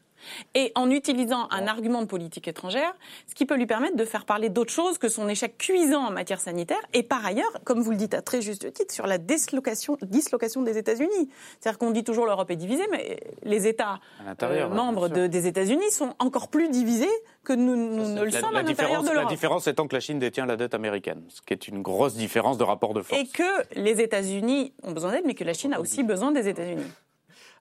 [0.55, 2.94] Et en utilisant un argument de politique étrangère,
[3.27, 6.11] ce qui peut lui permettre de faire parler d'autres choses que son échec cuisant en
[6.11, 6.81] matière sanitaire.
[6.92, 10.62] Et par ailleurs, comme vous le dites à très juste titre, sur la dislocation, dislocation
[10.62, 11.31] des États-Unis.
[11.61, 14.00] C'est-à-dire qu'on dit toujours l'Europe est divisée, mais les États
[14.42, 17.07] euh, membres de, des États-Unis sont encore plus divisés
[17.44, 19.24] que nous, nous ne le sommes à l'intérieur de l'Europe.
[19.24, 22.14] La différence étant que la Chine détient la dette américaine, ce qui est une grosse
[22.14, 23.20] différence de rapport de force.
[23.20, 26.48] Et que les États-Unis ont besoin d'aide, mais que la Chine a aussi besoin des
[26.48, 26.90] États-Unis.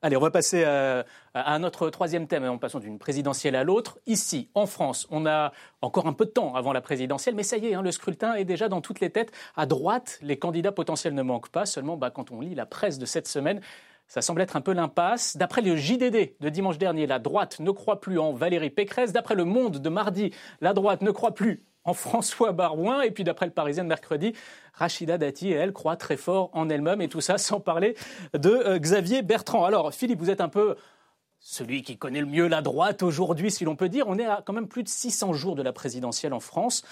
[0.06, 4.00] Allez, on va passer à, à, notre troisième thème, en passant d'une présidentielle à l'autre.
[4.06, 7.56] Ici, en France, on a encore un peu de temps avant la présidentielle, mais ça
[7.56, 9.32] y est, hein, le scrutin est déjà dans toutes les têtes.
[9.56, 13.00] À droite, les candidats potentiels ne manquent pas, seulement bah, quand on lit la presse
[13.00, 13.62] de cette semaine,
[14.10, 15.38] ça semble être un peu l'impasse.
[15.38, 19.14] D'après le JDD de dimanche dernier, la droite ne croit plus en Valérie Pécresse.
[19.14, 23.02] D'après le Monde de mardi, la droite ne croit plus en François Barouin.
[23.02, 24.34] Et puis d'après le Parisien de mercredi,
[24.74, 27.02] Rachida Dati, elle, croit très fort en elle-même.
[27.02, 27.96] Et tout ça sans parler
[28.34, 29.66] de euh, Xavier Bertrand.
[29.66, 30.76] Alors Philippe, vous êtes un peu
[31.40, 34.06] celui qui connaît le mieux la droite aujourd'hui, si l'on peut dire.
[34.08, 36.84] On est à quand même plus de 600 jours de la présidentielle en France.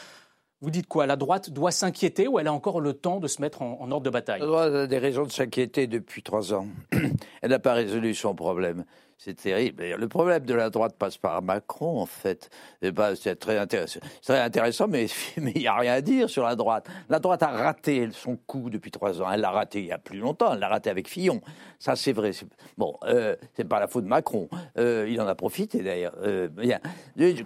[0.60, 1.08] Vous dites quoi?
[1.08, 4.04] La droite doit s'inquiéter ou elle a encore le temps de se mettre en, ordre
[4.04, 4.42] de bataille?
[4.42, 6.68] La droite a des raisons de s'inquiéter depuis trois ans.
[7.42, 8.86] elle n'a pas résolu son problème.
[9.24, 9.84] C'est terrible.
[9.84, 12.50] Le problème de la droite passe par Macron, en fait.
[12.82, 14.00] c'est très intéressant.
[14.24, 15.06] très intéressant, mais
[15.38, 16.90] il n'y a rien à dire sur la droite.
[17.08, 19.32] La droite a raté son coup depuis trois ans.
[19.32, 20.54] Elle l'a raté il y a plus longtemps.
[20.54, 21.40] Elle l'a raté avec Fillon.
[21.82, 22.30] Ça, c'est vrai.
[22.78, 24.48] Bon, euh, c'est pas la faute de Macron.
[24.78, 26.14] Euh, il en a profité d'ailleurs.
[26.22, 26.48] Euh,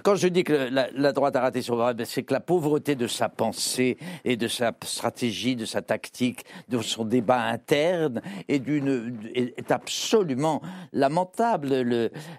[0.04, 3.08] quand je dis que la, droite a raté son problème, c'est que la pauvreté de
[3.08, 10.62] sa pensée et de sa stratégie, de sa tactique, de son débat interne est, absolument
[10.92, 11.70] lamentable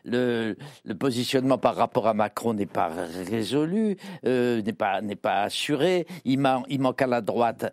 [0.04, 0.54] le,
[1.00, 2.90] positionnement par rapport à Macron n'est pas
[3.30, 6.06] résolu, euh, n'est pas, assuré.
[6.26, 7.72] Il, il, manque à la droite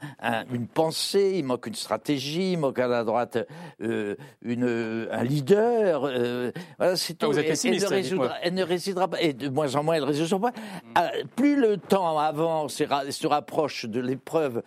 [0.54, 3.38] une pensée, il manque une stratégie, il manque à la droite
[3.82, 6.06] euh, une, un leader.
[6.06, 7.28] Euh, voilà, c'est tout.
[7.28, 9.96] Ah, vous êtes pessimiste, elle, ne elle, ne résoudra pas, et de moins en moins
[9.96, 10.60] elle ne résoudra pas.
[10.96, 14.64] Ah, plus le temps avance et se rapproche de l'épreuve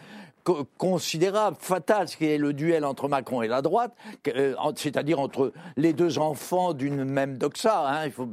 [0.77, 3.95] considérable, fatal, ce qui est le duel entre Macron et la droite,
[4.29, 7.89] euh, c'est-à-dire entre les deux enfants d'une même doxa.
[7.89, 8.29] Hein, il faut.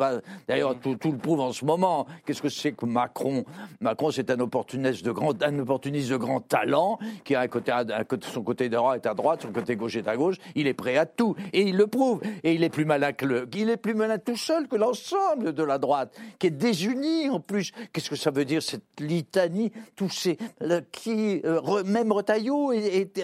[0.47, 2.05] D'ailleurs, tout, le prouve en ce moment.
[2.25, 3.45] Qu'est-ce que c'est que Macron?
[3.81, 7.71] Macron, c'est un opportuniste de grand, un opportuniste de grand talent qui a un côté,
[8.21, 10.37] son côté droit est à droite, son côté gauche est à gauche.
[10.55, 12.21] Il est prêt à tout et il le prouve.
[12.43, 15.63] Et il est plus malin que il est plus malin tout seul que l'ensemble de
[15.63, 17.71] la droite, qui est désunie en plus.
[17.91, 20.37] Qu'est-ce que ça veut dire cette litanie, tous ces
[20.91, 21.61] qui euh,
[22.03, 22.73] même Retailleau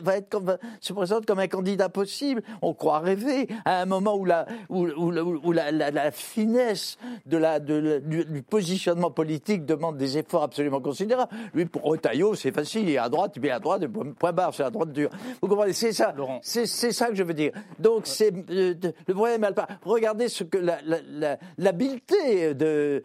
[0.03, 2.41] va être comme, se présente comme un candidat possible.
[2.61, 7.59] On croit rêver à un moment où la, où, où, la, la, finesse de la,
[7.59, 11.31] de, du, positionnement politique demande des efforts absolument considérables.
[11.53, 12.89] Lui, pour Retailleau, c'est facile.
[12.89, 13.85] Il est à droite, il est à droite,
[14.17, 15.09] point barre, c'est à droite dure.
[15.41, 15.73] Vous comprenez?
[15.73, 16.13] C'est ça.
[16.41, 17.51] C'est ça que je veux dire.
[17.79, 18.73] Donc, c'est euh,
[19.07, 19.47] le problème.
[19.83, 20.57] Regardez ce que
[21.57, 23.03] l'habileté de.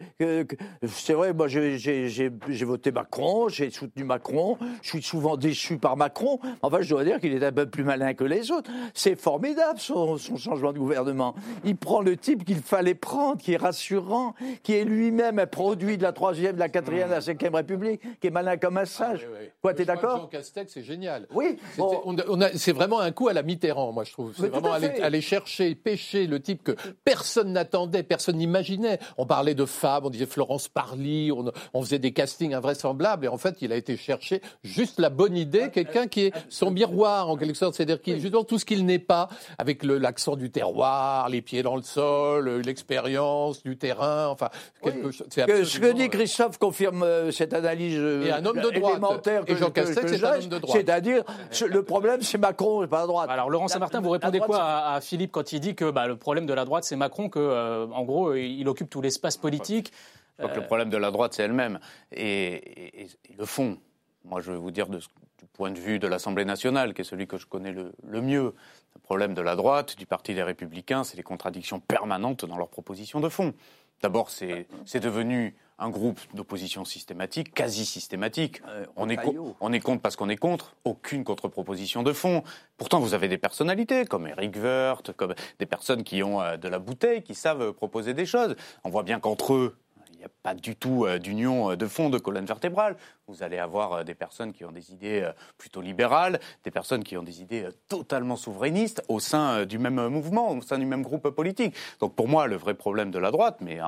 [0.87, 4.57] c'est vrai, moi, j'ai voté Macron, j'ai soutenu Macron.
[4.81, 6.39] Je suis souvent déçu par Macron.
[6.61, 8.69] Enfin, je dois dire qu'il est un peu plus malin que les autres.
[8.93, 11.35] C'est formidable son, changement de gouvernement.
[11.63, 15.97] Il prend le type qu'il fallait prendre, qui est rassurant, qui est lui-même un produit
[15.97, 18.85] de la troisième, de la quatrième, de la cinquième République, qui est malin comme un
[18.85, 19.27] sage.
[19.27, 21.27] Ah, Quoi, t'es d'accord Jean Castex, c'est génial.
[21.33, 21.57] Oui.
[22.55, 24.33] c'est vraiment un coup à la Mitterrand, moi je trouve.
[24.37, 28.99] C'est vraiment aller, chercher, pêcher le type que personne n'attendait, personne n'imaginait.
[29.17, 33.27] On parlait de femmes, on disait Florence Parly, on, on faisait des castings invraisemblables, et
[33.27, 37.29] en fait, il a été chercher juste la bonne idée quelqu'un qui est son miroir
[37.29, 41.29] en quelque sorte, c'est-à-dire qui justement tout ce qu'il n'est pas, avec l'accent du terroir,
[41.29, 44.49] les pieds dans le sol, euh, l'expérience du terrain, enfin
[44.81, 45.27] quelque chose.
[45.29, 49.23] Ce que dit Christophe confirme euh, cette analyse et un homme de droite.
[49.23, 50.77] Que, et Jean Castex c'est un homme de droite.
[50.77, 51.23] C'est-à-dire
[51.67, 53.29] le problème c'est Macron, pas la droite.
[53.29, 56.45] Alors Laurent Saint-Martin, vous répondez quoi à, Philippe quand il dit que bah, le problème
[56.45, 59.91] de la droite c'est Macron, que euh, en gros il occupe tout l'espace politique.
[60.37, 61.79] Je crois que le problème de la droite, c'est elle-même.
[62.11, 63.77] Et, et, le fond,
[64.25, 65.05] moi, je vais vous dire de, du
[65.53, 68.53] point de vue de l'Assemblée nationale, qui est celui que je connais le, mieux.
[68.95, 72.69] Le problème de la droite, du Parti des Républicains, c'est les contradictions permanentes dans leurs
[72.69, 73.53] propositions de fond.
[74.01, 74.67] D'abord, c'est
[74.99, 78.61] devenu un groupe d'opposition systématique, quasi systématique.
[78.67, 79.17] Euh, on, est
[79.59, 82.43] on est contre parce qu'on est contre, aucune contre-proposition de fond.
[82.77, 86.69] Pourtant, vous avez des personnalités comme Eric Woerth, comme des personnes qui ont euh, de
[86.69, 88.55] la bouteille, qui savent proposer des choses.
[88.85, 89.77] On voit bien qu'entre eux,
[90.13, 92.95] il n'y a pas du tout euh, d'union de fond, de colonne vertébrale.
[93.27, 97.03] Vous allez avoir euh, des personnes qui ont des idées euh, plutôt libérales, des personnes
[97.03, 100.85] qui ont des idées euh, totalement souverainistes au sein du même mouvement, au sein du
[100.85, 101.75] même groupe politique.
[101.99, 103.79] Donc pour moi, le vrai problème de la droite, mais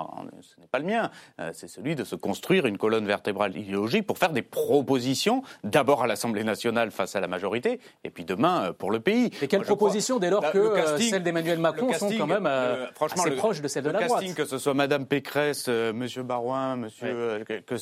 [0.41, 1.11] ce n'est pas le mien,
[1.53, 6.07] c'est celui de se construire une colonne vertébrale idéologique pour faire des propositions, d'abord à
[6.07, 9.31] l'Assemblée nationale face à la majorité, et puis demain pour le pays.
[9.41, 12.27] Et quelles propositions dès lors Là, que le casting- celles d'Emmanuel Macron sont casting, quand
[12.27, 14.57] même euh, franchement, assez le- proches de celles de le la casting, droite que ce
[14.57, 17.75] soit Madame Pécresse, euh, Monsieur Barouin, Monsieur, euh, que, que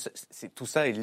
[0.55, 0.95] tout ça est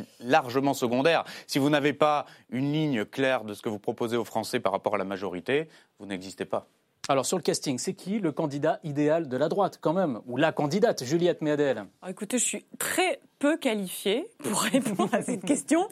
[0.42, 1.24] largement secondaire.
[1.46, 4.72] Si vous n'avez pas une ligne claire de ce que vous proposez aux Français par
[4.72, 6.68] rapport à la majorité, vous n'existez pas.
[7.08, 10.36] Alors sur le casting, c'est qui le candidat idéal de la droite quand même Ou
[10.36, 11.78] la candidate, Juliette Méadel?
[11.78, 15.88] Alors, écoutez, je suis très peu qualifiée pour répondre à cette question.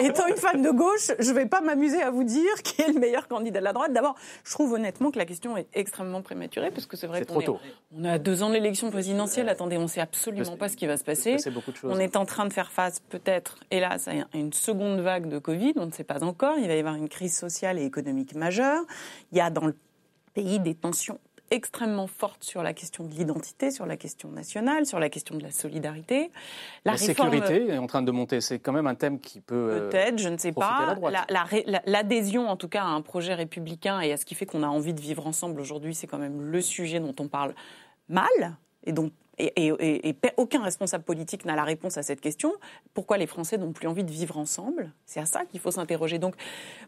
[0.00, 2.88] Étant une femme de gauche, je ne vais pas m'amuser à vous dire qui est
[2.90, 3.92] le meilleur candidat de la droite.
[3.92, 7.26] D'abord, je trouve honnêtement que la question est extrêmement prématurée, parce que c'est vrai C'est
[7.26, 7.58] qu'on trop est, tôt.
[7.94, 9.50] on est à deux ans de l'élection présidentielle.
[9.50, 11.36] Attendez, on ne sait absolument pas ce qui va se passer.
[11.36, 11.92] C'est beaucoup de choses.
[11.94, 15.74] On est en train de faire face, peut-être, hélas, à une seconde vague de Covid.
[15.76, 16.56] On ne sait pas encore.
[16.56, 18.80] Il va y avoir une crise sociale et économique majeure.
[19.30, 19.76] Il y a dans le
[20.34, 21.18] pays des tensions
[21.50, 25.42] extrêmement fortes sur la question de l'identité, sur la question nationale, sur la question de
[25.42, 26.30] la solidarité.
[26.84, 28.40] La, réforme- sécurité est en train de monter.
[28.40, 29.54] C'est quand même un thème qui peut.
[29.70, 30.96] euh, Peut-être, je ne sais pas.
[31.10, 34.46] La- la L'adhésion, en tout cas, à un projet républicain et à ce qui fait
[34.46, 37.54] qu'on a envie de vivre ensemble aujourd'hui, c'est quand même le sujet dont on parle
[38.08, 42.52] mal et dont et, et- et- aucun responsable politique n'a la réponse à cette question.
[42.92, 44.92] Pourquoi les Français n'ont plus envie de vivre ensemble?
[45.06, 46.18] C'est à ça qu'il faut s'interroger.
[46.18, 46.34] Donc,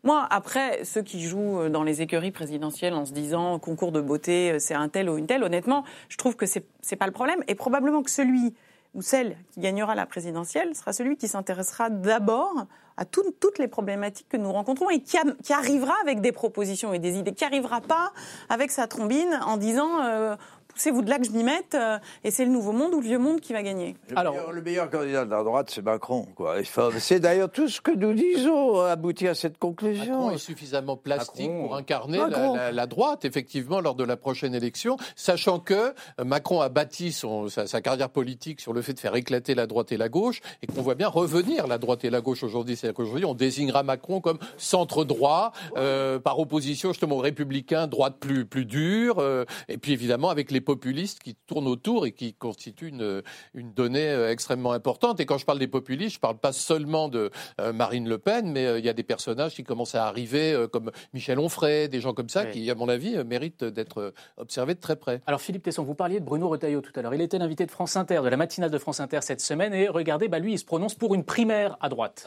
[0.04, 4.00] moi, après, ceux qui jouent euh, dans les écuries présidentielles en se disant concours de
[4.00, 7.06] beauté, euh, c'est un tel ou une telle, honnêtement, je trouve que c'est c'est pas
[7.06, 7.42] le problème.
[7.48, 8.54] Et probablement que celui
[8.94, 13.68] ou celle qui gagnera la présidentielle sera celui qui s'intéressera d'abord à tout- toutes les
[13.68, 17.44] problématiques que nous rencontrons et qui, qui arrivera avec des propositions et des idées, qui
[17.44, 18.12] arrivera pas
[18.48, 20.34] avec sa trombine en disant euh,
[20.76, 23.06] poussez-vous de là que je m'y mette euh, et c'est le nouveau monde ou le
[23.06, 23.96] vieux monde qui va gagner.
[24.10, 26.26] Le, Alors- meilleur, le meilleur candidat de la droite, c'est Macron.
[26.34, 26.56] quoi.
[26.98, 30.14] C'est d'ailleurs tout ce que nous disons aboutit à cette conclusion.
[30.18, 31.62] Macron est suffisamment plastique Macron.
[31.66, 36.24] pour incarner la, la- la droite, effectivement, lors de la prochaine élection, sachant que euh,
[36.24, 39.66] Macron a bâti son, sa, sa carrière politique sur le fait de faire éclater la
[39.66, 42.76] droite et la gauche, et qu'on voit bien revenir la droite et la gauche aujourd'hui.
[42.76, 48.44] C'est-à-dire qu'aujourd'hui, on désignera Macron comme centre-droit, euh, par opposition justement aux républicains, droite plus,
[48.44, 52.88] plus dure, euh, et puis évidemment avec les populistes qui tournent autour et qui constituent
[52.88, 53.22] une,
[53.54, 55.18] une donnée euh, extrêmement importante.
[55.20, 58.52] Et quand je parle des populistes, je parle pas seulement de euh, Marine Le Pen,
[58.52, 62.00] mais euh, il y a des personnages qui commencent à arriver, comme Michel Onfray, des
[62.02, 62.50] gens comme ça, Oui.
[62.50, 65.22] qui, à mon avis, méritent d'être observés de très près.
[65.26, 67.14] Alors Philippe Tesson, vous parliez de Bruno Retailleau tout à l'heure.
[67.14, 69.88] Il était l'invité de France Inter, de la matinale de France Inter cette semaine, et
[69.88, 72.26] regardez, bah lui, il se prononce pour une primaire à droite.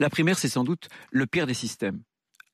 [0.00, 2.00] La primaire, c'est sans doute le pire des systèmes,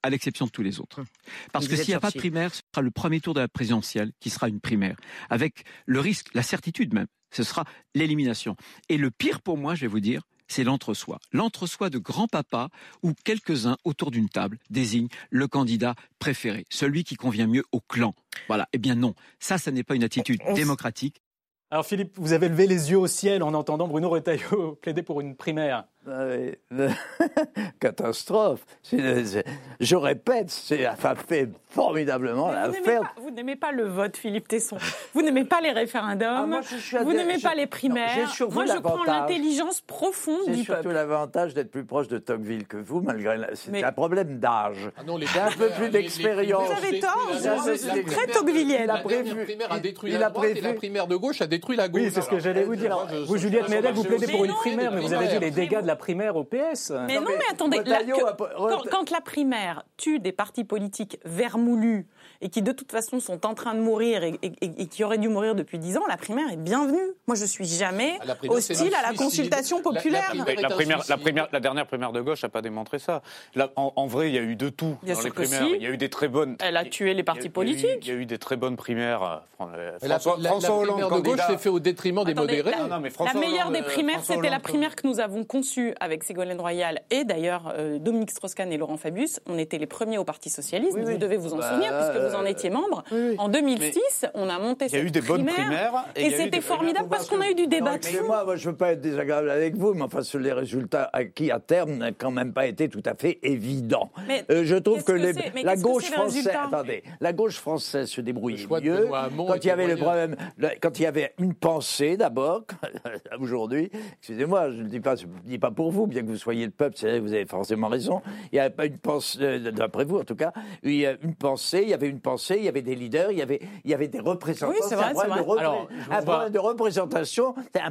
[0.04, 1.02] à l'exception de tous les autres.
[1.50, 3.40] Parce Vous que s'il n'y a pas de primaire, ce sera le premier tour de
[3.40, 4.96] la présidentielle qui sera une primaire,
[5.30, 7.64] avec le risque, la certitude même, ce sera
[7.94, 8.54] l'élimination.
[8.90, 11.18] Et le pire pour moi, je vais vous dire, c'est l'entre-soi.
[11.32, 12.68] L'entre-soi de grand-papa
[13.02, 18.14] où quelques-uns autour d'une table désignent le candidat préféré, celui qui convient mieux au clan.
[18.48, 18.68] Voilà.
[18.74, 21.22] Eh bien non, ça, ça n'est pas une attitude démocratique.
[21.70, 25.22] Alors Philippe, vous avez levé les yeux au ciel en entendant Bruno Retailleau plaider pour
[25.22, 25.86] une primaire.
[26.06, 26.88] Oui, le-
[27.80, 28.60] Catastrophe.
[28.92, 33.00] Je répète, c'est enfin, fait formidablement Mais vous n'aimez l'affaire.
[33.02, 34.76] pas- Vous n'aimez pas le vote, Philippe Tesson.
[35.14, 36.28] Vous n'aimez pas les référendums.
[36.36, 38.10] Ah, moi, je suis vous n'aimez je- pas les primaires.
[38.14, 40.94] j'ai surtout Moi, je prends l'intelligence profonde C'est du surtout peuple.
[40.94, 43.54] l'avantage d'être plus proche de Tocqueville que vous, malgré la...
[43.54, 44.90] c'est Mais- un problème d'âge.
[44.96, 46.68] Ah J'ai un peu plus d'expérience.
[46.68, 48.86] Vous avez tort, êtes primaire- très tocquevillienne.
[48.86, 50.72] La Il a prévu- dernière primaire a détruit il la a droite et prévu- la
[50.74, 52.02] primaire de gauche a détruit la gauche.
[52.02, 52.90] Oui, c'est ce que j'allais vous dire.
[52.90, 54.92] moi, je- Vous, je- Juliette je- Méadel, vous je- plaidez je- pour une je- primaire,
[54.92, 56.90] mais vous avez vu les dégâts de la primaire au PS.
[57.06, 62.06] Mais non, mais mais attendez, la- que- quand la primaire tue des partis politiques vermoulus
[62.44, 65.02] et qui de toute façon sont en train de mourir et, et- et- et qui
[65.02, 67.00] auraient dû mourir depuis dix ans, la primaire est bienvenue.
[67.26, 70.24] Moi, je suis jamais Ah, la primaire, hostile à la consultation La- la populaire.
[70.28, 71.22] primaire- la, est un primaire, la, suicide.
[71.22, 73.22] primaire, la dernière primaire de gauche n'a pas démontré ça.
[73.54, 75.66] Là, en, en vrai, il y a eu de tout Bien dans sûr les primaires.
[75.66, 75.74] si.
[75.76, 76.56] Il y a eu des très bonnes.
[76.60, 77.98] Elle a tué les partis il y a eu- politiques.
[78.02, 79.22] Il y a eu des très bonnes primaires.
[79.60, 82.32] euh, euh, François, la- François la Hollande, primaire de gauche s'est fait au détriment des
[82.32, 82.70] Attendez, modérés.
[82.72, 85.20] la- Non, mais La François meilleure Hollande, des euh, primaires, c'était la primaire que nous
[85.20, 89.40] avons conçue avec Ségolène Royal et d'ailleurs euh, Dominique Strauss-Kahn et Laurent Fabius.
[89.46, 91.18] On était les premiers au Parti Socialiste, Oui, vous oui.
[91.18, 93.04] devez vous en Bah, souvenir puisque vous en euh, étiez membre.
[93.10, 93.34] oui, oui.
[93.38, 96.04] En 2006, on a monté Il y a cette eu des bonnes primaire, primaires.
[96.16, 97.94] Et, c'était formidable parce qu'on a eu du débat.
[97.96, 101.10] Excusez-moi, moi, je ne veux pas être désagréable avec vous, mais enfin, sur les résultats
[101.12, 104.10] acquis à terme n'ont quand même pas été tout à fait évidents.
[104.26, 107.32] Mais Euh, je trouve que, que les- c'est Mais la que gauche française, attendez, la
[107.32, 110.36] gauche française se débrouillait mieux quand il y avait le problème,
[110.80, 112.62] quand il y avait une pensée d'abord.
[113.40, 116.64] Aujourd'hui, excusez-moi, je ne dis pas, je dis pas pour vous, bien que vous soyez
[116.64, 118.22] le peuple, c'est vous avez forcément raison.
[118.52, 121.14] Il n'y avait pas une pensée, euh, d'après vous en tout cas, il y a
[121.22, 123.60] une pensée, il y avait une pensée, il y avait des leaders, il y avait,
[123.84, 124.72] il y avait des représentants.
[124.72, 125.40] Oui, c'est vrai, c'est vrai.
[125.40, 127.54] repré- Alors, un problème de représentation.
[127.74, 127.90] un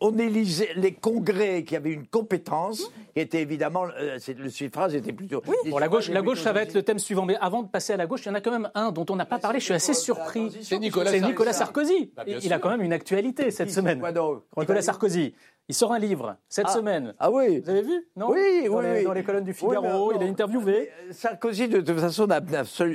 [0.00, 5.12] On élisait les congrès qui avaient une compétence, qui était évidemment, euh, le suffrage était
[5.12, 5.42] plutôt.
[5.68, 7.24] Bon, la gauche, la gauche, ça va être le thème suivant.
[7.24, 9.06] Mais avant de passer à la gauche, il y en a quand même un dont
[9.10, 9.58] on n'a pas parlé.
[9.60, 10.50] Je suis assez surpris.
[10.62, 11.18] C'est Nicolas.
[11.18, 12.12] Nicolas Sarkozy.
[12.16, 14.02] Bah, Il a quand même une actualité cette semaine.
[14.56, 15.34] Nicolas Sarkozy.
[15.68, 16.72] Il sort un livre cette Ah.
[16.72, 17.14] semaine.
[17.20, 17.60] Ah oui.
[17.60, 18.08] Vous avez vu?
[18.16, 18.30] Non?
[18.30, 19.04] Oui, dans oui, les, oui.
[19.04, 20.18] Dans les colonnes du Oui, Figaro, non.
[20.20, 20.90] il est interviewé.
[21.12, 22.26] Sarkozy, de toute façon,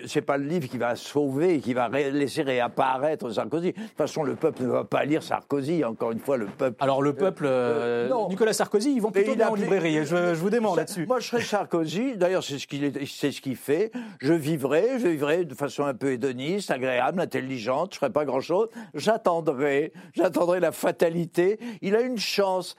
[0.08, 3.71] c'est pas le livre qui va sauver, qui va ré- laisser réapparaître Sarkozy.
[3.71, 5.86] De toute façon, le peuple ne va pas lire Sarkozy.
[5.86, 6.75] Encore une fois, le peuple.
[6.84, 8.28] Alors le peuple, euh, euh, non.
[8.28, 10.05] Nicolas Sarkozy, ils vont plutôt il bien a- en librairie.
[10.06, 11.06] Je, je vous demande là-dessus.
[11.06, 12.15] Moi, je serais Sarkozy.
[12.18, 13.91] D'ailleurs, c'est ce qu'il est- c'est ce qu'il fait.
[14.20, 17.94] Je vivrai, je vivrai de façon un peu hédoniste, agréable, intelligente.
[17.94, 18.70] Je ferai pas grand-chose.
[18.93, 21.60] J'attendrai, j'attendrai la fatalité.
[21.82, 22.76] Il a une chance,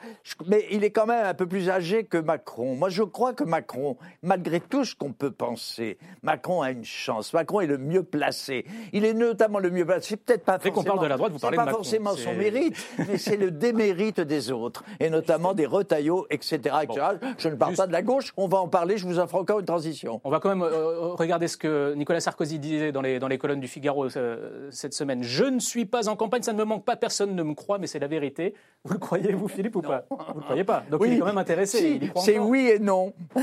[0.47, 2.74] mais il est quand même un peu plus âgé que Macron.
[2.77, 7.33] Moi, je crois que Macron, malgré tout ce qu'on peut penser, Macron a une chance.
[7.33, 8.64] Macron est le mieux placé.
[8.93, 10.09] Il est notamment le mieux placé.
[10.11, 11.79] C'est peut-être pas Dès qu'on parle de la droite, vous parlez de pas Macron.
[11.83, 12.77] forcément son mérite,
[13.09, 16.57] mais c'est le démérite des autres, et notamment des retaillots, etc.
[16.83, 17.07] etc.
[17.39, 19.39] Je ne parle Juste- pas de la gauche, on va en parler, je vous ferai
[19.39, 20.21] encore une transition.
[20.25, 23.39] On va quand même euh, regarder ce que Nicolas Sarkozy disait dans les, dans les
[23.39, 25.23] colonnes du Figaro euh, cette semaine.
[25.23, 27.79] Je ne suis pas en campagne, ça ne me manque pas, personne ne me croit,
[27.79, 28.55] mais c'est la vérité.
[28.85, 30.05] Vous le croyez, vous, Philippe, ou pas?
[30.11, 30.85] Vous ne le croyez pas?
[30.91, 31.79] Donc il est quand même intéressé.
[31.79, 33.12] Si, c'est oui et non.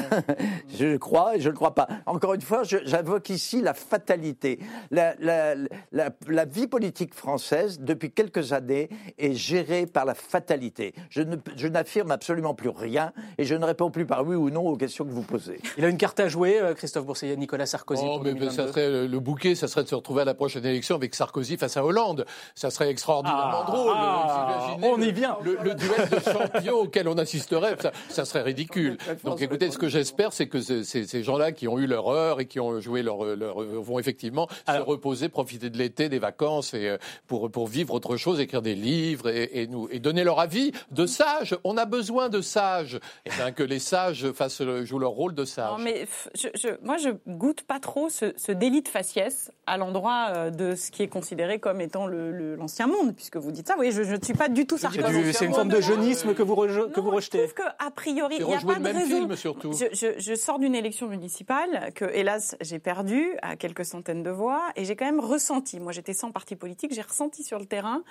[0.78, 1.88] je le crois et je ne le crois pas.
[2.06, 4.60] Encore une fois, j'invoque ici la fatalité.
[4.92, 5.56] La, la-
[5.92, 10.94] la- la vie politique française, depuis quelques années, est gérée par la fatalité.
[11.10, 14.78] Je n'affirme absolument plus rien et je ne réponds plus par oui ou non aux
[14.78, 15.60] questions que vous posez.
[15.78, 18.04] Il a une carte à jouer, euh, Christophe Boursier, Nicolas Sarkozy.
[18.06, 18.56] Oh, pour mais 2022.
[18.56, 21.58] ça serait le- bouquet, ça serait de se retrouver à la prochaine élection avec Sarkozy
[21.58, 22.26] face à Hollande.
[22.56, 23.94] Ça serait extraordinairement Ah, drôle.
[23.96, 25.38] ah, Vous imaginez on y vient.
[25.44, 28.98] Le, le duel de champions auquel on assisterait, ça, ça serait ridicule.
[29.24, 32.08] Donc écoutez, ce que j'espère, c'est que ce- ces, ces gens-là qui ont eu leur
[32.10, 36.20] heure et qui ont joué leur, leur vont effectivement se reposer, profiter de l'été, des
[36.20, 36.98] vacances et euh,
[37.28, 40.72] pour pour vivre autre chose, écrire des livres et, et nous et donner leur avis
[40.92, 41.56] de sages.
[41.64, 43.00] On a besoin de sages.
[43.26, 45.72] Et bien que les sages fassent le- jouent leur rôle de sages.
[45.78, 49.78] Non, mais je, je- moi, je goûte pas trop ce, ce délit de faciès à
[49.78, 53.52] l'endroit euh, de ce qui est considéré comme étant le- le- l'ancien monde, puisque vous
[53.52, 53.76] dites ça.
[53.80, 56.44] Oui, je je ne suis pas du tout du- c'est une forme de jeunisme que
[56.44, 57.48] vous, reje- que vous Non, rejetez.
[57.48, 59.18] Je trouve qu'a priori, il n'y a rejouer pas le de même raison.
[59.18, 59.72] film, surtout.
[59.74, 64.30] Je, je- je sors d'une élection municipale que, hélas, j'ai perdue à quelques centaines de
[64.32, 67.66] voix et j'ai quand même ressenti, moi j'étais sans parti politique, j'ai ressenti sur le
[67.66, 68.04] terrain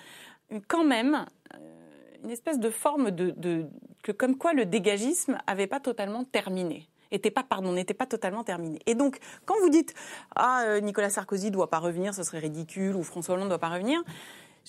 [0.68, 1.24] quand même
[1.55, 1.59] euh,
[2.23, 3.66] une espèce de forme de, de-
[4.03, 8.43] que comme quoi le dégagisme avait pas totalement terminé était pas pardon n'était pas totalement
[8.43, 8.79] terminé.
[8.87, 9.95] Et donc quand vous dites
[10.35, 13.68] ah euh, Nicolas Sarkozy doit pas revenir ce serait ridicule ou François Hollande doit pas
[13.68, 14.03] revenir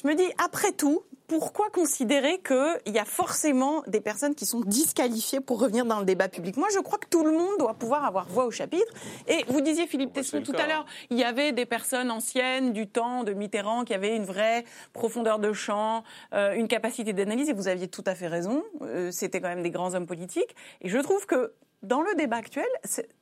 [0.02, 4.60] je me dis, après tout, pourquoi considérer qu'il y a forcément des personnes qui sont
[4.62, 6.58] disqualifiées pour revenir dans le débat public?
[6.58, 8.94] Moi, je crois que tout le monde doit pouvoir avoir voix au chapitre.
[9.28, 12.88] Et vous disiez, Philippe Tesson, tout à l'heure, il y avait des personnes anciennes du
[12.88, 17.54] temps de Mitterrand qui avaient une vraie profondeur de champ, euh, une capacité d'analyse, et
[17.54, 18.64] vous aviez tout à fait raison.
[18.82, 20.56] Euh, C'était quand même des grands hommes politiques.
[20.82, 21.54] Et je trouve que
[21.84, 22.66] dans le débat actuel,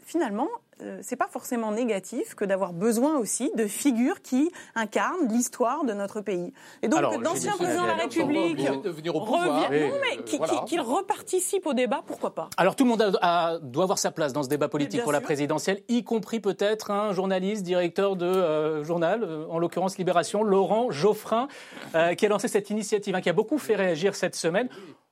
[0.03, 0.47] finalement,
[0.82, 5.93] euh, c'est pas forcément négatif que d'avoir besoin aussi de figures qui incarnent l'histoire de
[5.93, 6.53] notre pays.
[6.82, 9.68] Et donc, d'anciens présidents de la je- République obligés de venir au pouvoir.
[9.68, 9.70] reviennent-
[10.01, 10.64] mais euh, voilà.
[10.66, 12.49] qui- reparticipent au débat, pourquoi pas?
[12.57, 15.12] Alors tout le monde a- a- doit avoir sa place dans ce débat politique pour
[15.12, 20.43] la présidentielle, y compris peut-être un journaliste, directeur de euh, journal, euh, en l'occurrence Libération,
[20.43, 21.47] Laurent Geoffrin,
[21.95, 24.68] euh, qui a lancé cette initiative, hein, qui a beaucoup fait réagir cette semaine.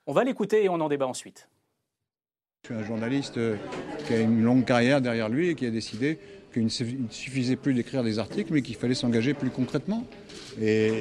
[0.08, 1.48] On va l'écouter et on en débat ensuite.
[2.72, 3.56] Un journaliste euh,
[4.08, 6.20] qui a une longue carrière derrière lui et qui a décidé
[6.54, 10.06] qu'il ne suffi- ne suffisait plus d'écrire des articles, mais qu'il fallait s'engager plus concrètement.
[10.62, 10.92] Et,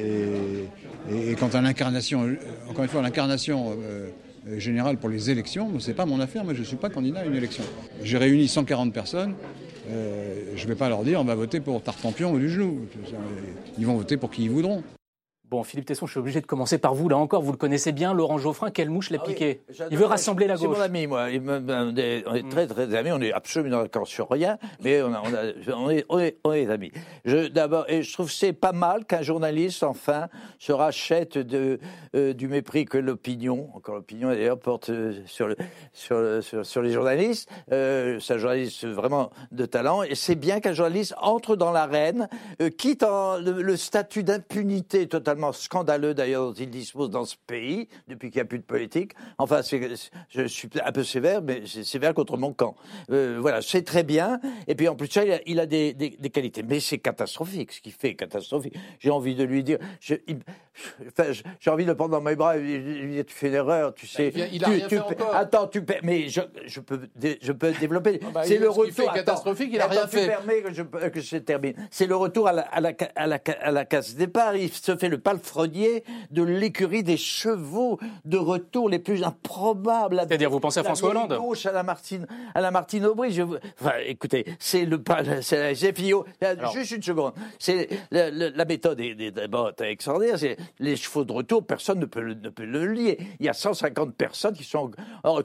[1.13, 2.37] et- et quant à l'incarnation, euh,
[2.71, 4.09] encore une fois, l'incarnation euh,
[4.59, 7.25] générale pour les élections, c'est pas mon affaire, moi je ne suis pas candidat à
[7.27, 7.65] une élection.
[8.03, 9.35] J'ai réuni 140 personnes,
[9.91, 12.81] je ne vais pas leur dire on va voter pour Tartampion ou du genou.
[13.79, 14.83] Ils vont voter pour qui ils voudront.
[15.51, 17.93] Bon, Philippe Tesson, je suis obligé de commencer par vous, là encore, vous le connaissez
[17.93, 19.63] bien, Laurent Geoffrin, quelle mouche l'a Ah piqué.
[19.91, 20.77] Il veut rassembler la C'est gauche.
[20.77, 21.31] mon ami, moi.
[21.31, 23.11] Il me- ben, on est, on est très, très amis.
[23.13, 26.37] On est absolument d'accord sur rien, mais on, a- on, a- on est, on, est,
[26.45, 26.93] on est amis.
[27.55, 30.29] D'abord, et je trouve que c'est pas mal qu'un journaliste, enfin,
[30.59, 31.79] se rachète de,
[32.15, 35.57] euh, du mépris que l'opinion, encore l'opinion d'ailleurs, porte euh, sur, le,
[35.95, 37.49] sur, le- sur, sur les journalistes.
[37.73, 42.29] Euh, c'est un journaliste vraiment de talent, et c'est bien qu'un journaliste entre dans l'arène,
[42.61, 47.37] euh, quitte en- le, le statut d'impunité totalement scandaleux d'ailleurs dont il dispose dans ce
[47.47, 49.13] pays depuis qu'il n'y a plus de politique.
[49.39, 52.77] Enfin, je suis un peu sévère, mais c'est sévère contre mon camp.
[53.11, 54.41] Euh, voilà, c'est très bien.
[54.67, 56.63] Et puis en plus, ça, il a, il a des, des- des qualités.
[56.63, 58.75] Mais c'est catastrophique, ce qu'il fait catastrophique.
[58.99, 63.13] J'ai envie de lui dire, j'ai envie de le prendre dans mes bras et lui
[63.15, 64.33] dire, tu fais une erreur, tu sais.
[64.35, 65.19] il a- il a tu- rien tu fait.
[65.33, 67.01] Attends, tu peux, mais je, je peux,
[67.41, 68.21] je peux développer.
[68.33, 69.15] bah, c'est le ce qu'il fait retour.
[69.15, 70.21] est catastrophique, il a rien Attends, fait.
[70.23, 71.75] Tu permets que je, que je termine.
[71.91, 74.57] C'est le retour à la, à la, à la, à la case départ.
[74.57, 80.25] Il se fait le palefrenier de l'écurie des chevaux de retour les plus improbables.
[80.27, 83.31] C'est-à-dire, vous pensez à François Hollande gauche à la Martine, à la Martine Aubry.
[83.33, 85.03] Je, enfin, écoutez, c'est le
[85.43, 86.25] c'est la GFIO.
[86.73, 87.33] Juste une seconde.
[87.59, 89.17] C'est la, la- la méthode est,
[89.83, 90.39] extraordinaire.
[90.39, 91.67] C'est les chevaux de retour.
[91.67, 93.19] Personne ne peut le, ne peut le lier.
[93.41, 94.91] Il y a 150 personnes qui sont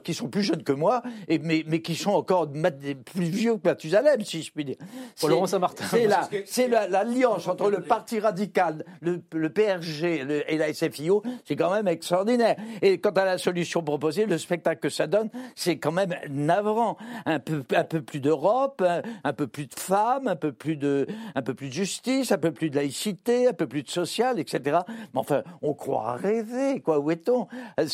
[0.02, 3.68] qui sont plus jeunes que moi, et mais, mais qui sont encore plus vieux que
[3.68, 4.76] Mathusalem, si je puis dire.
[5.14, 5.84] C'est- Laurent Saint-Martin.
[5.90, 11.22] C'est la, c'est la- l'alliance entre le Parti radical, le, le PRG et la SFIO,
[11.44, 12.56] c'est quand même extraordinaire.
[12.82, 16.96] Et quant à la solution proposée, le spectacle que ça donne, c'est quand même navrant.
[17.26, 20.76] Un peu, un peu plus d'Europe, un, un peu plus de femmes, un peu plus
[20.76, 23.90] de, un peu plus de justice, un peu plus de laïcité, un peu plus de
[23.90, 24.78] social, etc.
[25.14, 26.98] Mais enfin, on croit rêver, quoi.
[26.98, 27.46] Où est-on?
[27.80, 27.86] Euh,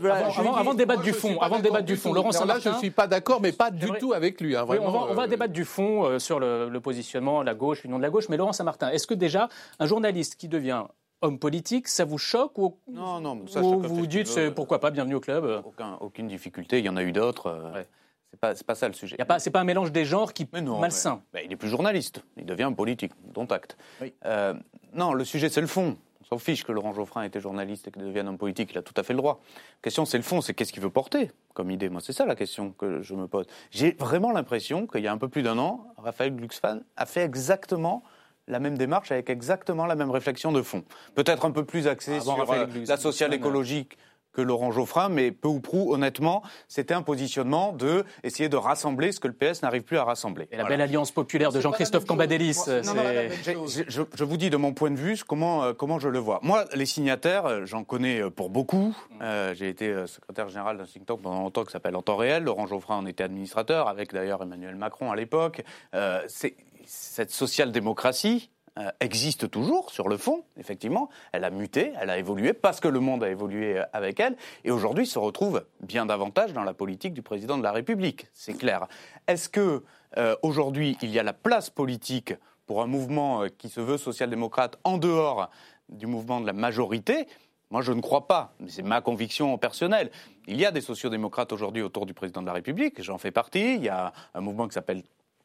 [0.00, 2.12] voilà, Avant, je- avant- avant de débattre Moi, du fond, avant de débattre du fond.
[2.12, 2.70] Laurent Saint-Martin.
[2.70, 4.56] Là, je suis pas d'accord, mais pas du tout avec lui.
[4.56, 7.42] hein, Oui, on va, on va euh, débattre du fond euh, sur le, le positionnement,
[7.42, 8.28] la gauche, l'union de la gauche.
[8.28, 9.48] Mais Laurent Saint-Martin, est-ce que déjà
[9.78, 10.84] un journaliste qui devient
[11.22, 14.80] homme politique, ça vous choque ou, Non, non, ça, ou vous vous dites c'est pourquoi
[14.80, 17.46] pas, bienvenue au club Aucun- aucune difficulté, il y en a eu d'autres.
[17.46, 17.82] euh,
[18.30, 19.16] C'est pas, pas ça le sujet.
[19.38, 21.22] C'est pas un mélange des genres qui Mais non, malsain.
[21.32, 23.76] mais- ben, il est plus journaliste, il devient politique, dont acte.
[24.00, 24.12] Oui.
[24.24, 24.54] Euh,
[24.92, 25.96] non, le sujet c'est le fond.
[26.22, 28.82] On s'en fiche que Laurent Geoffrin était journaliste et qu'il devienne homme politique, il a
[28.82, 29.40] tout à fait le droit.
[29.54, 31.88] La question c'est le fond, c'est qu'est-ce qu'il veut porter comme idée?
[31.88, 33.46] Moi, c'est ça la question que je me pose.
[33.70, 37.22] J'ai vraiment l'impression qu'il y a un peu plus d'un an, Raphaël Glucksmann a fait
[37.22, 38.02] exactement
[38.48, 40.84] la même démarche avec exactement la même réflexion de fond.
[41.14, 43.98] Peut-être un peu plus axée Avant sur euh, la sociale écologique
[44.32, 49.10] que Laurent Geoffrin, mais peu ou prou, honnêtement, c'était un positionnement de essayer de rassembler
[49.12, 50.46] ce que le PS n'arrive plus à rassembler.
[50.52, 50.76] Et la Voilà.
[50.76, 52.58] belle alliance populaire de Jean-Christophe Cambadélis.
[53.42, 53.56] j'ai-
[53.88, 56.40] Je, je vous dis de mon point de vue comment, euh, comment je le vois.
[56.42, 58.94] Moi, les signataires, euh, j'en connais euh, pour beaucoup.
[59.22, 62.16] Euh, J'ai été euh, secrétaire général d'un think tank pendant longtemps qui s'appelle En temps
[62.16, 62.44] réel.
[62.44, 65.62] Laurent Geoffrin en était administrateur, avec d'ailleurs Emmanuel Macron à l'époque.
[65.94, 71.08] Euh, c'est- cette social-démocratie euh, existe toujours sur le fond, effectivement.
[71.32, 74.36] Elle a muté, elle a évolué parce que le monde a évolué euh, avec elle.
[74.64, 78.26] Et aujourd'hui, se retrouve bien davantage dans la politique du président de la République.
[78.34, 78.86] C'est clair.
[79.26, 79.82] Est-ce que
[80.18, 82.34] euh, aujourd'hui, il y a la place politique
[82.66, 85.48] pour un mouvement qui se veut social-démocrate en dehors
[85.88, 87.28] du mouvement de la majorité?
[87.70, 90.10] Moi, je ne crois pas, mais c'est ma conviction personnelle.
[90.46, 93.76] Il y a des sociodémocrates aujourd'hui autour du président de la République, j'en fais partie.
[93.76, 95.02] Il y a un mouvement qui s'appelle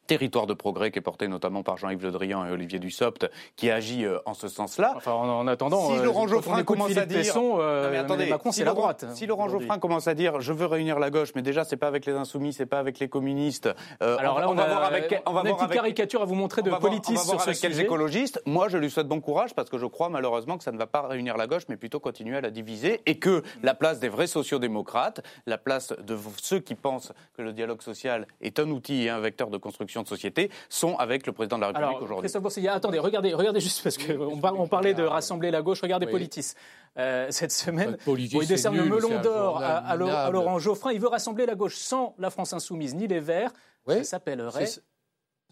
[0.08, 3.70] Territoire de progrès, qui est porté notamment par Jean-Yves Le Drian et Olivier Dussopt, qui
[3.70, 4.94] agit euh, en ce sens-là.
[4.96, 8.26] Enfin, en, en attendant, Si euh, Laurent Geoffrin commence à dire, euh, Non, mais attendez,
[8.26, 9.04] Macron, si c'est la droite.
[9.14, 9.48] Si Laurent.
[9.48, 12.14] Geoffrin commence à dire, je veux réunir la gauche, mais déjà c'est pas avec les
[12.14, 13.68] insoumis, c'est pas avec les communistes.
[14.02, 15.70] euh, Alors on, là, va- on, on va voir avec, on va une voir petite
[15.70, 17.84] avec caricature à vous montrer de voir sur ce avec quels sujet.
[17.84, 18.42] écologistes.
[18.44, 20.86] Moi, je lui souhaite bon courage parce que je crois malheureusement que ça ne va
[20.86, 24.08] pas réunir la gauche, mais plutôt continuer à la diviser et que la place des
[24.08, 29.04] vrais sociodémocrates, la place de ceux qui pensent que le dialogue social est un outil
[29.04, 32.22] et un vecteur de construction de société sont avec le président de la République aujourd'hui.
[32.22, 35.82] Christophe Boursier, attendez, regardez, regardez juste parce qu'on par- on parlait de rassembler la gauche.
[35.82, 36.12] Regardez Oui.
[36.12, 36.54] Politis.
[36.98, 39.94] Euh, cette semaine, Politis, où il décerne le melon d'or à.
[39.96, 40.92] Laurent Geoffrin.
[40.92, 43.50] Il veut rassembler la gauche sans la France insoumise ni les Verts.
[43.86, 43.96] Oui.
[43.98, 44.66] Ça s'appellerait.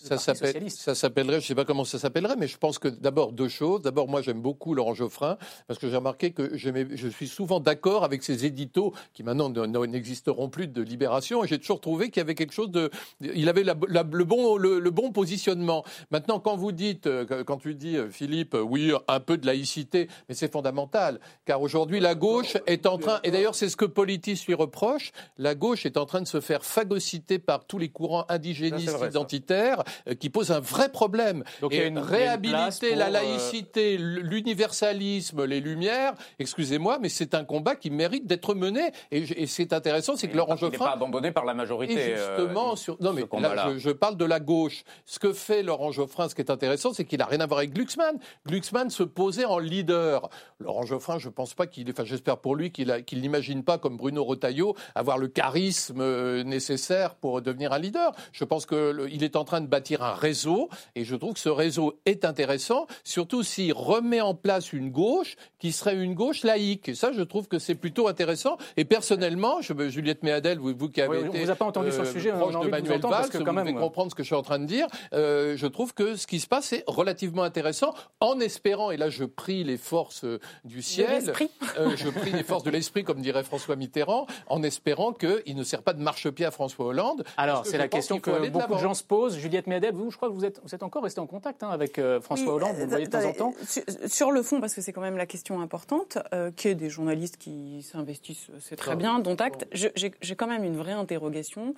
[0.03, 0.81] Ça Parti s'appelle- socialiste.
[0.81, 3.49] ça s'appellerait, je ne sais pas comment ça s'appellerait, mais je pense que d'abord deux
[3.49, 3.83] choses.
[3.83, 5.37] D'abord, moi j'aime beaucoup Laurent Geoffrin
[5.69, 9.67] parce que j'ai remarqué que je suis souvent d'accord avec ses éditos qui maintenant ne-
[9.67, 11.45] ne- n'existeront plus de Libération.
[11.45, 12.91] Et j'ai toujours trouvé qu'il y avait quelque chose de,
[13.21, 15.85] il avait la- la- le bon le, le bon positionnement.
[16.11, 19.47] Maintenant, quand vous dites, euh, quand tu dis euh, Philippe, euh, oui, un peu de
[19.47, 23.77] laïcité, mais c'est fondamental car aujourd'hui la gauche est en train, et d'ailleurs c'est ce
[23.77, 27.79] que Politis lui reproche, la gauche est en train de se faire phagocyter par tous
[27.79, 29.83] les courants indigénistes Ça, vrai, identitaires
[30.19, 31.45] qui posent un vrai problème.
[31.61, 36.15] Donc, il y a et une- une réhabiliter place la euh, laïcité, l'universalisme, les lumières,
[36.39, 38.91] excusez-moi, mais c'est un combat qui mérite d'être mené.
[39.11, 41.45] Et, et ce qui est intéressant, c'est que Laurent Il n'est pas Geoffrin abandonné par
[41.45, 41.95] la majorité.
[41.95, 42.97] et euh, justement, sur...
[43.01, 44.83] non mais là, je, je parle de la gauche.
[45.07, 47.59] Ce que fait Laurent Geoffrin, ce qui est intéressant, c'est qu'il n'a rien à voir
[47.59, 48.17] avec Glucksmann.
[48.47, 50.29] Glucksmann se posait en leader.
[50.59, 53.97] Laurent Geoffrin, je pense pas qu'il, enfin, j'espère pour lui qu'il qu'il n'imagine pas comme
[53.97, 58.13] Bruno Retailleau avoir le charisme euh, nécessaire pour devenir un leader.
[58.33, 61.17] Je pense que le- il est en train de bâtir bâtir un réseau, et je
[61.17, 65.97] trouve que ce réseau est intéressant, surtout s'il remet en place une gauche qui serait
[65.97, 66.91] une gauche laïque.
[66.91, 68.59] Et ça, je trouve que c'est plutôt intéressant.
[68.77, 71.65] Et personnellement, je, Juliette Méadel, vous, vous qui avez Oui, on été vous a pas
[71.65, 73.23] entendu sur le euh, sujet, on a proche envie de de vous Manuel entendre, parce
[73.23, 74.67] Valls, que vous quand même, devez euh, comprendre ce que je suis en train de
[74.67, 74.87] dire.
[75.15, 79.09] Euh, je trouve que ce qui se passe est relativement intéressant, en espérant, et là
[79.09, 81.33] je prie les forces euh, du ciel,
[81.79, 85.65] euh, je prie les forces de l'esprit, comme dirait François Mitterrand, en espérant qu'il ne
[85.65, 87.25] sert pas de marchepied à François Hollande.
[87.37, 89.39] Alors, c'est la question faut que de beaucoup de gens se posent.
[89.39, 91.71] Juliette Méadel, vous, je crois que vous êtes, vous êtes encore resté en contact hein,
[91.71, 93.55] avec euh, François Oui, Hollande, vous le voyez de temps en temps.
[93.67, 96.73] Sur, sur le fond, parce que c'est quand même la question importante, euh, qu'il y
[96.73, 99.67] ait des journalistes qui s'investissent, c'est très bien, dont acte.
[99.73, 101.75] J'ai j'ai quand même une vraie interrogation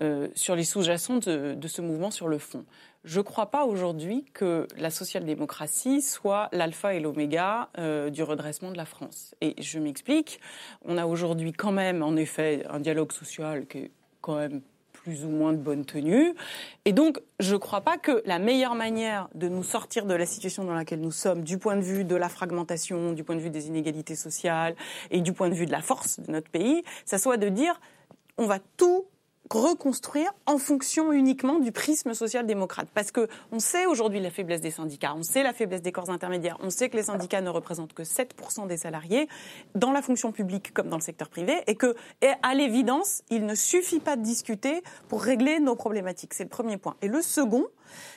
[0.00, 2.64] euh, sur les sous-jacents de, de ce mouvement sur le fond.
[3.04, 8.70] Je ne crois pas aujourd'hui que la social-démocratie soit l'alpha et l'oméga euh, du redressement
[8.70, 9.34] de la France.
[9.42, 10.40] Et je m'explique.
[10.86, 13.90] On a aujourd'hui quand même, en effet, un dialogue social qui est
[14.22, 14.62] quand même
[15.02, 16.34] plus ou moins de bonne tenue.
[16.84, 20.26] Et donc, je ne crois pas que la meilleure manière de nous sortir de la
[20.26, 23.40] situation dans laquelle nous sommes, du point de vue de la fragmentation, du point de
[23.40, 24.74] vue des inégalités sociales
[25.10, 27.80] et du point de vue de la force de notre pays, ça soit de dire
[28.38, 29.04] on va tout
[29.50, 32.88] reconstruire en fonction uniquement du prisme social-démocrate.
[32.94, 36.10] Parce que on sait aujourd'hui la faiblesse des syndicats, on sait la faiblesse des corps
[36.10, 39.28] intermédiaires, on sait que les syndicats ne représentent que 7% des salariés
[39.74, 43.44] dans la fonction publique comme dans le secteur privé, et que, et à l'évidence, il
[43.46, 46.34] ne suffit pas de discuter pour régler nos problématiques.
[46.34, 46.96] C'est le premier point.
[47.02, 47.66] Et le second,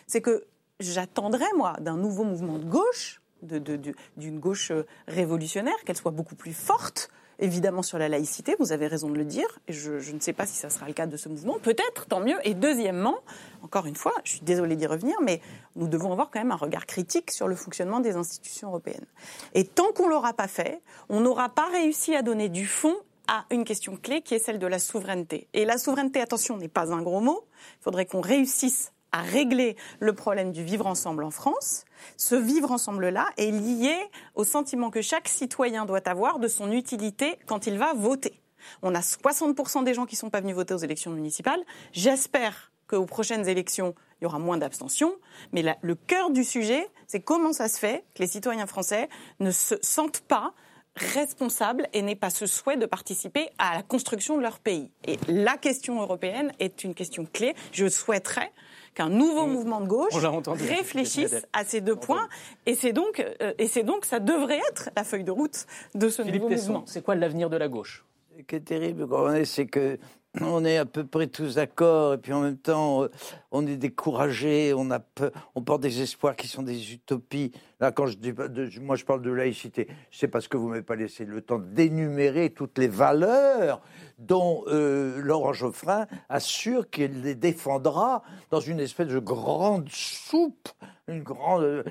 [0.08, 0.46] c'est que
[0.80, 6.54] j'attendrais, moi, d'un nouveau mouvement de gauche, d'une gauche euh, révolutionnaire, qu'elle soit beaucoup plus
[6.54, 7.10] forte,
[7.44, 10.46] évidemment sur la laïcité, vous avez raison de le dire, et je, ne sais pas
[10.46, 12.38] si ça sera le cas de ce mouvement, peut-être, tant mieux.
[12.46, 13.18] Et deuxièmement,
[13.62, 15.42] encore une fois, je suis désolée d'y revenir, mais
[15.76, 19.06] nous devons avoir quand même un regard critique sur le fonctionnement des institutions européennes.
[19.54, 22.96] Et tant qu'on l'aura pas fait, on n'aura pas réussi à donner du fond
[23.28, 25.48] à une question clé qui est celle de la souveraineté.
[25.54, 27.46] Et la souveraineté, attention, n'est pas un gros mot.
[27.80, 31.86] Il faudrait qu'on réussisse à régler le problème du vivre ensemble en France.
[32.18, 33.96] Ce vivre ensemble-là est lié
[34.36, 38.42] au sentiment que chaque citoyen doit avoir de son utilité quand il va voter.
[38.82, 41.62] On a 60% des gens qui ne sont pas venus voter aux élections municipales.
[41.92, 45.16] J'espère qu'aux prochaines élections, il y aura moins d'abstention.
[45.52, 49.10] Mais le cœur du sujet, c'est comment ça se fait que les citoyens français
[49.40, 50.54] ne se sentent pas
[50.96, 54.92] responsables et n'aient pas ce souhait de participer à la construction de leur pays.
[55.06, 57.56] Et la question européenne est une question clé.
[57.72, 58.52] Je souhaiterais
[58.94, 60.14] qu'un nouveau mouvement de gauche
[60.48, 62.28] réfléchisse à ces deux points.
[62.66, 65.66] Et c'est donc, euh, et c'est donc, ça devrait être la feuille de route
[65.96, 66.84] de ce Philippe nouveau Tesson, mouvement.
[66.88, 68.06] c'est quoi l'avenir de la gauche?
[68.38, 69.08] Ce qui est terrible,
[69.46, 69.98] c'est que
[70.42, 73.08] on est à peu près tous d'accord, et puis en même temps, euh,
[73.52, 77.52] on est découragé, on a peur, on porte des espoirs qui sont des utopies.
[77.80, 80.82] Là, quand je dis, de- moi, je parle de laïcité, c'est parce que vous m'avez
[80.82, 83.80] pas laissé le temps d'énumérer toutes les valeurs
[84.28, 90.70] dont euh, Laurent Geoffrin assure qu'il les défendra dans une espèce de grande soupe
[91.10, 91.84] une grande,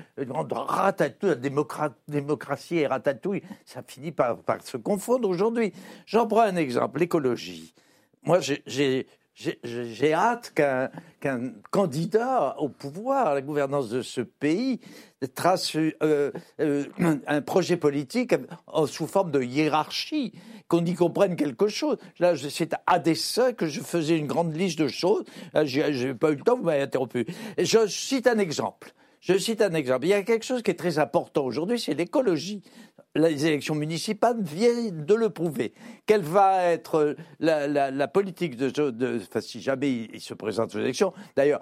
[0.51, 5.71] ratatouille, la démocra- démocratie et ratatouille, ça finit par, par se confondre aujourd'hui.
[6.07, 7.75] J'en prends un exemple, l'écologie.
[8.23, 14.79] Moi, j'ai- j'ai hâte qu'un candidat au pouvoir, à la gouvernance de ce pays,
[15.35, 16.85] trace euh, euh,
[17.27, 18.35] un projet politique
[18.87, 20.33] sous forme de hiérarchie,
[20.67, 21.97] qu'on y comprenne quelque chose.
[22.19, 25.23] Là, je- c'est à dessein que je faisais une grande liste de choses.
[25.63, 27.25] J'ai j'ai pas eu le temps, vous m'avez interrompu.
[27.57, 28.93] Je cite un exemple.
[29.23, 30.05] Je cite un exemple.
[30.05, 32.61] Il y a quelque chose qui est très important aujourd'hui, c'est l'écologie.
[33.15, 35.73] Les élections municipales viennent de le prouver.
[36.07, 41.13] Quelle va être la, la- politique de, enfin, si jamais il, se présente aux élections
[41.37, 41.61] D'ailleurs,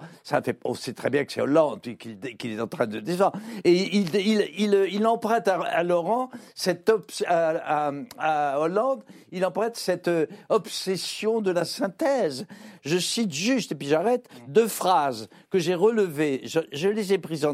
[0.64, 1.96] on sait très bien que c'est Hollande qui,
[2.38, 3.38] qui est en train de défendre.
[3.64, 6.90] Et il, emprunte à, Laurent cette
[7.28, 12.46] à Hollande, il emprunte cette euh, obsession de la synthèse.
[12.82, 17.18] Je cite juste, et puis j'arrête, deux phrases que j'ai relevées, je, je les ai
[17.18, 17.51] prises en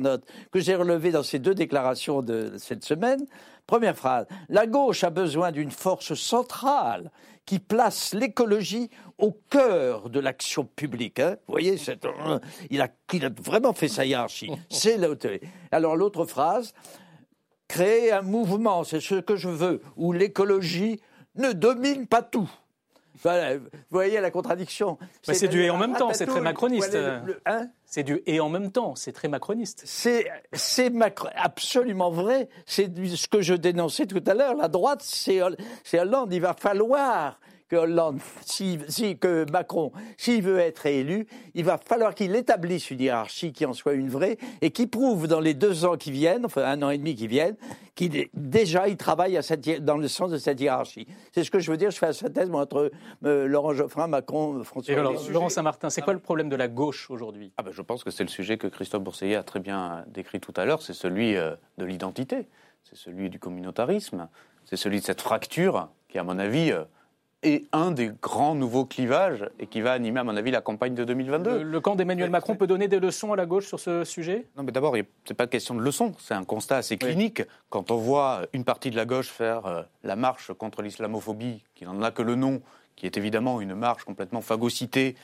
[0.50, 3.24] que j'ai relevées dans ces deux déclarations de cette semaine.
[3.66, 7.10] Première phrase, la gauche a besoin d'une force centrale
[7.44, 11.18] qui place l'écologie au cœur de l'action publique.
[11.20, 11.36] hein.
[11.46, 11.76] Vous voyez,
[12.70, 14.50] il, a, il a vraiment fait sa hiérarchie.
[14.70, 15.40] C'est.
[15.70, 16.72] Alors l'autre phrase,
[17.66, 21.00] créer un mouvement, c'est ce que je veux, où l'écologie
[21.36, 22.50] ne domine pas tout.
[23.22, 24.98] Voilà, vous voyez la contradiction.
[25.26, 26.96] Mais c'est du et en même temps, c'est très macroniste.
[27.46, 29.82] hein C'est du et en même temps, c'est très macroniste.
[29.84, 32.48] c'est macro- absolument vrai.
[32.66, 34.54] C'est ce que je dénonçais tout à l'heure.
[34.56, 35.40] La droite, c'est
[35.98, 36.32] Hollande.
[36.32, 41.78] Il va falloir que Hollande, si, si- que Macron, s'il veut être élu, il va
[41.78, 45.54] falloir qu'il établisse une hiérarchie qui en soit une vraie et qui prouve dans les
[45.54, 47.56] deux ans qui viennent, enfin un an et demi qui viennent,
[47.94, 51.06] qu'il déjà il travaille à cette dans le sens de cette hiérarchie.
[51.32, 51.90] C'est ce que je veux dire.
[51.90, 52.90] Je fais la synthèse moi, entre
[53.24, 54.94] euh, Laurent Geoffrin, Macron, François.
[54.94, 55.14] Et alors.
[55.30, 57.52] Laurent Saint-Martin, c'est quoi le problème de la gauche aujourd'hui?
[57.58, 60.40] Ah ben, je pense que c'est le sujet que Christophe Bourseillet a très bien décrit
[60.40, 62.46] tout à l'heure, c'est celui euh, de l'identité,
[62.84, 64.28] c'est celui du communautarisme,
[64.64, 66.84] c'est celui de cette fracture qui, à mon avis, euh,
[67.42, 70.94] est un des grands nouveaux clivages et qui va animer, à mon avis, la campagne
[70.94, 71.58] de 2022.
[71.58, 74.46] le, le camp d'Emmanuel Macron peut donner des leçons à la gauche sur ce sujet?
[74.56, 77.42] Non, mais d'abord, c'est pas question de leçon, c'est un constat assez clinique.
[77.70, 81.84] Quand on voit une partie de la gauche faire euh, la marche contre l'islamophobie, qui
[81.84, 82.60] n'en a que le nom,
[82.96, 85.14] qui est évidemment une marche complètement phagocytée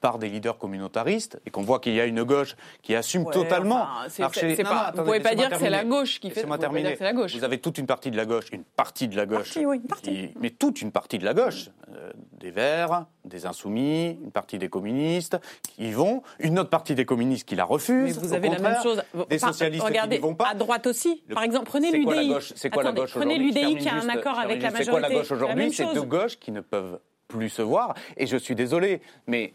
[0.00, 3.32] par des leaders communautaristes, et qu'on voit qu'il y a une gauche qui assume Ouais,
[3.32, 3.82] totalement.
[3.82, 5.84] enfin, c'est- marcher- c'est Non, pas- non, vous attendez, pouvez pas dire que c'est la
[5.84, 6.92] gauche qui fait- Laissez-moi vous pouvez pas dire terminer.
[6.92, 7.36] que c'est la gauche.
[7.36, 9.76] Vous avez toute une partie de la gauche, une partie de la gauche, Partie, oui,
[9.76, 10.10] une partie.
[10.10, 14.58] qui- mais toute une partie de la gauche, euh, des Verts, des Insoumis, une partie
[14.58, 18.18] des communistes qui y vont, une autre partie des communistes qui la refusent.
[18.18, 19.02] Mais vous avez la même chose.
[19.28, 20.48] Des Enfin, socialistes regardez, qui n'y vont pas.
[20.48, 21.22] À droite aussi.
[21.28, 22.32] Le- Par exemple, prenez C'est quoi la l'UDI.
[22.34, 24.82] gauche C'est quoi la Attendez, gauche Prenez l'UDI qui a un accord avec la juste.
[24.84, 25.14] C'est quoi la majorité.
[25.28, 27.94] gauche aujourd'hui C'est deux gauches qui ne peuvent plus se voir.
[28.16, 29.54] Et je suis désolé, mais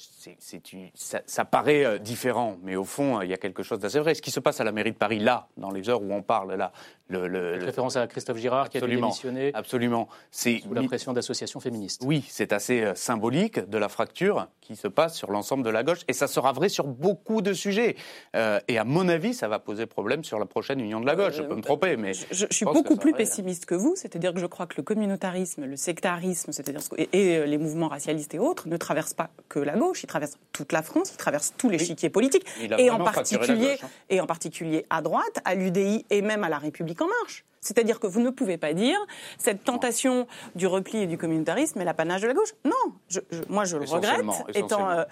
[0.00, 3.34] watched c'est- c'est une- ça, ça paraît euh, différent, mais au fond, euh, il y
[3.34, 4.14] a quelque chose d'assez vrai.
[4.14, 6.20] Ce qui se passe à la mairie de Paris, là, dans les heures où on
[6.22, 6.72] parle, là,
[7.08, 9.06] le, le- référence à Christophe Girard qui a dû Absolument.
[9.08, 12.02] démissionner absolument, c'est sous la pression d'associations féministes.
[12.04, 15.82] oui, c'est assez euh, symbolique de la fracture qui se passe sur l'ensemble de la
[15.82, 17.96] gauche, et ça sera vrai sur beaucoup de sujets.
[18.36, 21.16] Euh, et à mon avis, ça va poser problème sur la prochaine union de la
[21.16, 21.34] gauche.
[21.34, 24.32] Je peux me tromper, mais Je, je suis beaucoup plus va, pessimiste que vous, c'est-à-dire
[24.34, 28.38] que je crois que le communautarisme, le sectarisme, c'est-à-dire et, et, les mouvements racialistes et
[28.38, 31.68] autres ne traversent pas que la gauche, ils traversent toute la France, ils traversent tous
[31.68, 32.44] les chiquiers politiques,
[32.78, 33.88] et en particulier gauche, hein.
[34.08, 37.44] et en particulier à droite, à l'UDI et même à la République en marche.
[37.60, 38.98] C'est-à-dire que vous ne pouvez pas dire
[39.38, 42.54] cette tentation du repli et du communautarisme est l'apanage de la gauche.
[42.64, 42.72] Non,
[43.08, 44.24] je- je- moi je le regrette,
[44.56, 45.04] étant euh,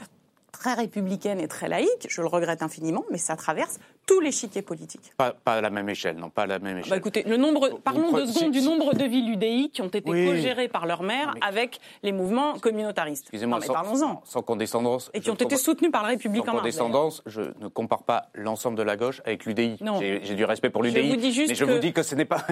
[0.51, 3.79] très républicaine et très laïque, je le regrette infiniment, mais ça traverse
[4.09, 5.13] tous les chiquiers politiques.
[5.17, 6.91] pas, pas à la même échelle, non, pas à la même échelle.
[6.91, 10.03] Bah écoutez, le nombre, parlons deux secondes du nombre de villes UDI qui ont été
[10.11, 10.27] Oui.
[10.27, 13.25] co-gérées par leur maire Mais- avec les mouvements communautaristes.
[13.25, 14.23] Excusez-moi, sans, parlons-en.
[14.25, 15.11] sans condescendance.
[15.15, 16.65] Et qui ont été soutenus par la République Sans en marche.
[16.65, 16.79] d'ailleurs.
[16.87, 19.77] condescendance, je ne compare pas l'ensemble de la gauche avec l'UDI.
[19.83, 20.01] Non.
[20.01, 22.03] J'ai du respect pour Je l'UDI, vous dis juste mais je que- vous dis que
[22.03, 22.43] ce n'est pas.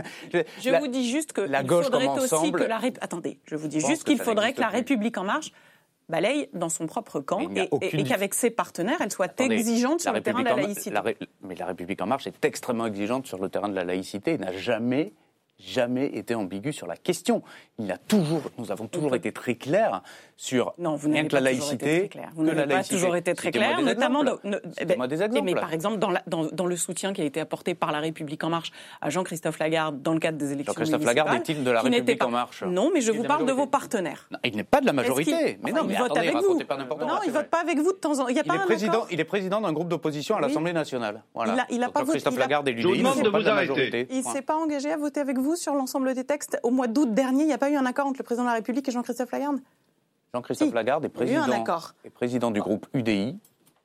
[0.61, 2.99] Je La- vous dis juste que la gauche faudrait comme aussi ensemble- que la Rép-
[3.01, 4.69] attendez, je vous dis juste qu'il faudrait que la.
[4.69, 5.53] République en marche
[6.09, 9.55] balaye dans son propre camp et, aucune et- et qu'avec ses partenaires, elle soit Attendez,
[9.57, 10.91] exigeante sur le terrain de la laïcité.
[10.91, 13.85] la Ré- mais la République en marche est extrêmement exigeante sur le terrain de la
[13.85, 15.13] laïcité et n'a jamais
[15.59, 17.43] jamais été ambiguë sur la question.
[17.79, 20.03] Il a toujours, nous avons toujours été très clairs
[20.39, 21.99] sur Non, vous rien n'avez que la pas toujours été laïcité.
[22.01, 22.29] très clair.
[22.35, 22.95] Vous n'avez la pas laïcité.
[22.97, 24.41] toujours été très clair, des notamment exemples.
[24.45, 25.45] dans- ne- eh Citez-moi ben, des exemples.
[25.45, 28.01] Mais par exemple, dans, la- dans- dans le soutien qui a été apporté par la
[28.01, 28.71] République en marche
[29.01, 32.27] à Jean-Christophe Lagarde dans le cadre des élections Jean-Christophe Lagarde est-il de la République pas-
[32.27, 34.29] en marche Non, mais je vous de parle de vos partenaires.
[34.31, 35.59] Non, il n'est pas de la majorité.
[35.63, 36.59] Mais enfin, non, il mais vote attendez, avec vous.
[36.59, 38.29] Non, il c'est vote pas avec vous de temps en temps.
[38.29, 39.07] Il n'y a Il pas est, président, accord.
[39.11, 41.23] il est président d'un groupe d'opposition à l'Assemblée nationale.
[41.35, 41.55] Voilà.
[41.55, 43.31] Il a- il a Donc, pas voté- Christophe il a- Lagarde et l'UDI ne de
[43.31, 44.07] pas vous la majorité.
[44.11, 44.33] Il Point.
[44.33, 46.59] s'est pas engagé à voter avec vous sur l'ensemble des textes.
[46.63, 48.49] Au mois d'août dernier, il n'y a pas eu un accord entre le président de
[48.51, 49.61] la République et Jean-Christophe Lagarde
[50.35, 50.75] Jean-Christophe Si.
[50.75, 51.93] Lagarde est président, accord.
[52.05, 53.39] est président du groupe UDI,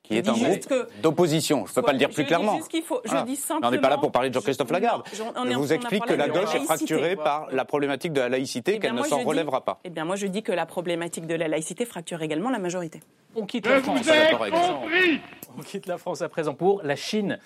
[0.04, 1.66] qui est un dis groupe d'opposition.
[1.66, 2.58] Je ne peux pas le dire Je plus dis clairement.
[2.58, 3.26] juste qu'il faut- je Voilà.
[3.26, 5.04] dis Mais on n'est pas là pour parler de simplement- Jean-Christophe je- Lagarde.
[5.36, 8.30] on Je on vous explique que la gauche est fracturée par la problématique de la
[8.30, 9.80] laïcité Eh bien, qu'elle ne moi, s'en je dis- relèvera pas.
[9.84, 13.00] Eh bien, moi, je dis que la problématique de la laïcité fracture également la majorité.
[13.36, 14.06] On quitte la France.
[14.10, 15.22] ai.
[15.58, 17.39] On quitte la France à présent pour la Chine.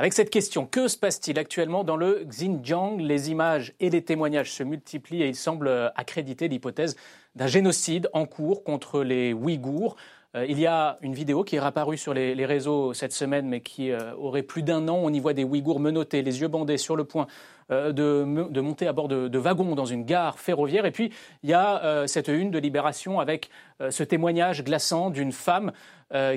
[0.00, 2.96] Avec cette question, que se passe-t-il actuellement dans le Xinjiang?
[2.96, 6.96] Les images et les témoignages se multiplient et il semble euh, accréditer l'hypothèse
[7.34, 9.96] d'un génocide en cours contre les Ouïghours.
[10.36, 13.60] Euh, il y a une vidéo qui est apparue sur les, réseaux cette semaine, mais
[13.60, 14.98] qui euh, aurait plus d'un an.
[15.02, 17.26] On y voit des Ouïghours menottés, les yeux bandés, sur le point
[17.72, 20.86] euh, de, monter à bord de, de wagons dans une gare ferroviaire.
[20.86, 21.12] Et puis,
[21.42, 23.50] il y a cette une de Libération avec
[23.90, 25.72] ce témoignage glaçant d'une femme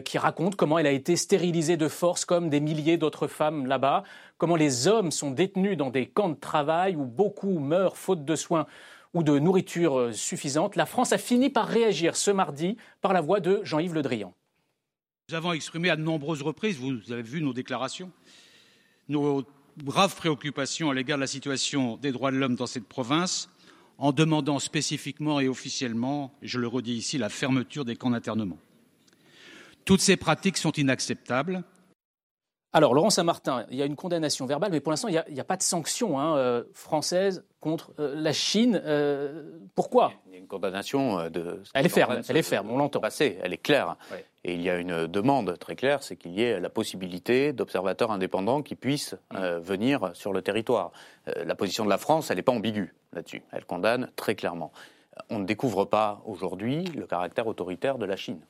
[0.05, 4.03] qui raconte comment elle a été stérilisée de force, comme des milliers d'autres femmes là-bas,
[4.37, 8.35] comment les hommes sont détenus dans des camps de travail où beaucoup meurent faute de
[8.35, 8.67] soins
[9.13, 10.75] ou de nourriture euh, suffisante.
[10.75, 14.33] La France a fini par réagir ce mardi par la voix de Jean-Yves Le Drian.
[15.29, 18.11] Nous avons exprimé à de nombreuses reprises, vous avez vu nos déclarations,
[19.07, 19.43] nos
[19.83, 23.49] graves préoccupations à l'égard de la situation des droits de l'homme dans cette province,
[23.97, 28.57] en demandant spécifiquement et officiellement, je le redis ici, la fermeture des camps d'internement.
[29.85, 31.63] Toutes ces pratiques sont inacceptables.
[32.75, 35.43] Alors, Laurent Saint-Martin, il y a une condamnation verbale, mais pour l'instant, il n'y a,
[35.43, 38.81] pas de sanction hein, euh, française contre euh, la Chine.
[38.83, 40.13] Euh, pourquoi?
[40.25, 41.61] Il y a une condamnation de.
[41.75, 42.99] Elle est ferme, elle est ferme, on l'entend.
[42.99, 43.95] passer, elle est claire.
[44.11, 44.25] Ouais.
[44.43, 48.11] Et il y a une demande très claire, c'est qu'il y ait la possibilité d'observateurs
[48.11, 49.57] indépendants qui puissent Mm.
[49.59, 50.91] venir sur le territoire.
[51.45, 53.43] La position de la France, elle n'est pas ambiguë là-dessus.
[53.51, 54.71] Elle condamne très clairement.
[55.29, 58.41] on ne découvre pas aujourd'hui le caractère autoritaire de la Chine.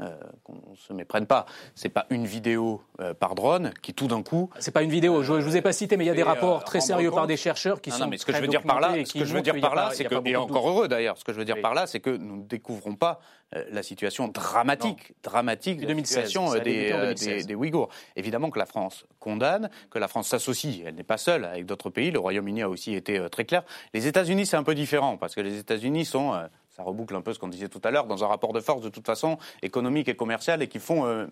[0.00, 1.46] Euh, qu'on ne se méprenne pas.
[1.76, 4.50] C'est pas une vidéo euh, par drone qui tout d'un coup.
[4.58, 5.22] C'est pas une vidéo.
[5.22, 6.80] Je, je vous ai pas cité, mais il y a des fait, rapports euh, très
[6.80, 8.80] sérieux par des chercheurs qui Non, sont non, mais ce que je veux dire par
[8.80, 11.16] là, ce que je veux dire par là, c'est que et encore heureux d'ailleurs.
[11.16, 13.20] Ce que je veux dire par là, c'est que nous ne découvrons pas
[13.54, 17.36] euh, la situation dramatique, dramatique de la 2016, situation euh, des, débuté en euh, 2016.
[17.36, 17.88] des, des Ouïghours.
[18.16, 20.82] Évidemment que la France condamne, que la France s'associe.
[20.84, 22.10] Elle n'est pas seule avec d'autres pays.
[22.10, 23.62] Le Royaume-Uni a aussi été euh, très clair.
[23.92, 27.20] Les États-Unis, c'est un peu différent parce que les États-Unis sont euh, ça reboucle un
[27.20, 29.38] peu ce qu'on disait tout à l'heure, dans un rapport de force de toute façon
[29.62, 31.26] économique et commercial et qui font euh,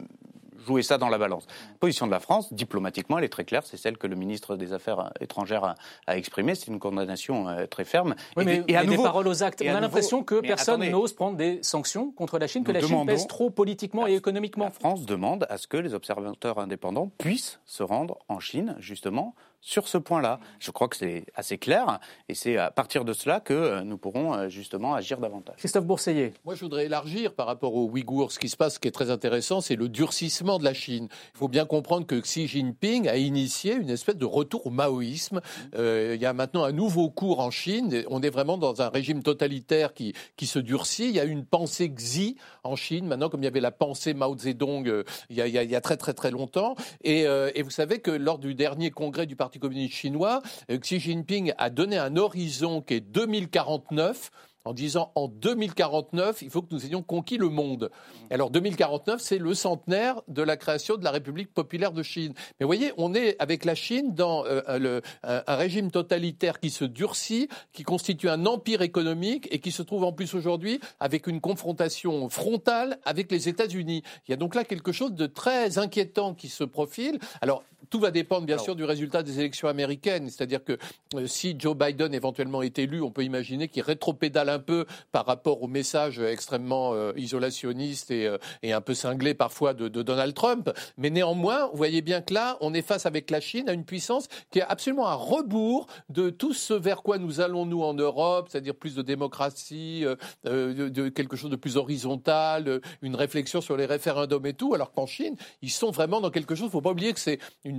[0.66, 1.46] jouer ça dans la balance.
[1.72, 4.54] La position de la France, diplomatiquement, elle est très claire, c'est celle que le ministre
[4.56, 5.74] des Affaires étrangères a,
[6.06, 8.14] a exprimée, c'est une condamnation euh, très ferme.
[8.36, 9.62] Oui, Et mais, et à mais nouveau- des paroles aux actes.
[9.66, 13.04] On a l'impression que personne n'ose prendre des sanctions contre la Chine, que la Chine
[13.06, 14.66] pèse trop politiquement et économiquement.
[14.66, 19.34] La France demande à ce que les observateurs indépendants puissent se rendre en Chine, justement,
[19.62, 20.40] sur ce point-là.
[20.58, 23.96] Je crois que c'est assez clair, et c'est à partir de cela que euh, nous
[23.96, 25.56] pourrons euh, justement agir davantage.
[25.56, 26.34] Christophe Bourseiller.
[26.44, 28.32] Moi, je voudrais élargir par rapport aux Ouïghours.
[28.32, 31.08] Ce qui se passe, ce qui est très intéressant, c'est le durcissement de la Chine.
[31.34, 35.40] Il faut bien comprendre que Xi Jinping a initié une espèce de retour au maoïsme.
[35.76, 38.04] Euh, il y a maintenant un nouveau cours en Chine.
[38.10, 41.04] On est vraiment dans un régime totalitaire qui, qui se durcit.
[41.08, 44.12] Il y a une pensée Xi en Chine, maintenant, comme il y avait la pensée
[44.12, 46.32] Mao Zedong euh, il, y a, il y a- il y a très très très
[46.32, 46.74] longtemps.
[47.04, 50.78] Et, euh, et vous savez que lors du dernier congrès du Parti communiste chinois, euh,
[50.78, 54.30] Xi Jinping a donné un horizon qui est 2049
[54.64, 57.90] en disant en 2049, il faut que nous ayons conquis le monde.
[58.30, 62.32] Alors 2049, c'est le centenaire de la création de la République populaire de Chine.
[62.60, 66.60] Mais vous voyez, on est avec la Chine dans euh, le- un, un régime totalitaire
[66.60, 70.80] qui se durcit, qui constitue un empire économique et qui se trouve en plus aujourd'hui
[71.00, 74.02] avec une confrontation frontale avec les États-Unis.
[74.28, 77.18] Il y a donc là quelque chose de très inquiétant qui se profile.
[77.40, 80.78] Alors tout va dépendre bien sûr du résultat des élections américaines, c'est-à-dire que
[81.14, 85.26] euh, si Joe Biden éventuellement est élu, on peut imaginer qu'il rétropédale un peu par
[85.26, 90.34] rapport au message extrêmement euh, isolationniste et, euh, et un peu cinglé parfois de, Donald
[90.34, 90.70] Trump.
[90.96, 93.84] Mais néanmoins, vous voyez bien que là, on est face avec la Chine à une
[93.84, 97.94] puissance qui est absolument à rebours de tout ce vers quoi nous allons nous en
[97.94, 102.80] Europe, c'est-à-dire plus de démocratie, euh, euh, de, de quelque chose de plus horizontal, euh,
[103.02, 106.54] une réflexion sur les référendums et tout, alors qu'en Chine, ils sont vraiment dans quelque
[106.54, 106.64] chose.
[106.64, 107.38] Il ne faut pas oublier que c'est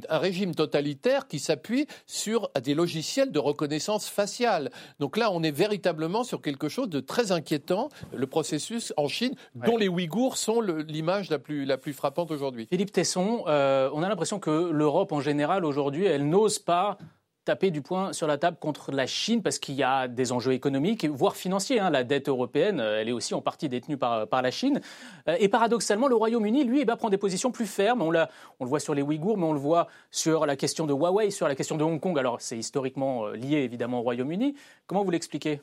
[0.09, 4.71] un régime totalitaire qui s'appuie sur des logiciels de reconnaissance faciale.
[4.99, 9.36] Donc là, on est véritablement sur quelque chose de très inquiétant, le processus en Chine,
[9.55, 12.68] dont les Ouïghours sont l'image la plus, la plus frappante aujourd'hui.
[12.70, 16.97] Philippe Tesson, euh, on a l'impression que l'Europe en général aujourd'hui, elle n'ose pas
[17.45, 20.53] taper du poing sur la table contre la Chine parce qu'il y a des enjeux
[20.53, 21.78] économiques, voire financiers.
[21.78, 21.89] hein.
[21.89, 24.80] La dette européenne, euh, elle est aussi en partie détenue par, par la Chine.
[25.28, 28.01] Euh, Et paradoxalement, le Royaume-Uni, lui, eh ben, prend des positions plus fermes.
[28.01, 28.30] On, l'a-
[28.61, 31.32] on le voit sur les Ouïghours, mais on le voit sur la question de Huawei,
[31.32, 32.18] sur la question de Hong Kong.
[32.18, 34.55] Alors, c'est historiquement lié évidemment au Royaume-Uni.
[34.88, 35.59] Comment vous l'expliquez?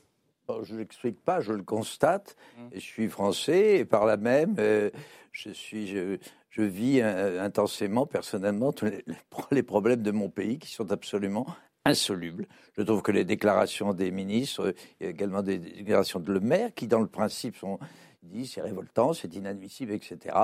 [0.62, 2.36] Je ne l'explique pas, je le constate.
[2.72, 4.90] Et je suis français et par là même, euh,
[5.32, 6.18] je, suis, je,
[6.51, 9.05] je vis euh, intensément, personnellement, tous les,
[9.51, 11.46] les problèmes de mon pays qui sont absolument
[11.84, 12.46] insolubles.
[12.76, 16.32] Je trouve que les déclarations des ministres, euh, il y a également des déclarations de
[16.32, 17.78] Le Maire, qui dans le principe sont
[18.23, 20.37] dit c'est révoltant, c'est inadmissible, etc.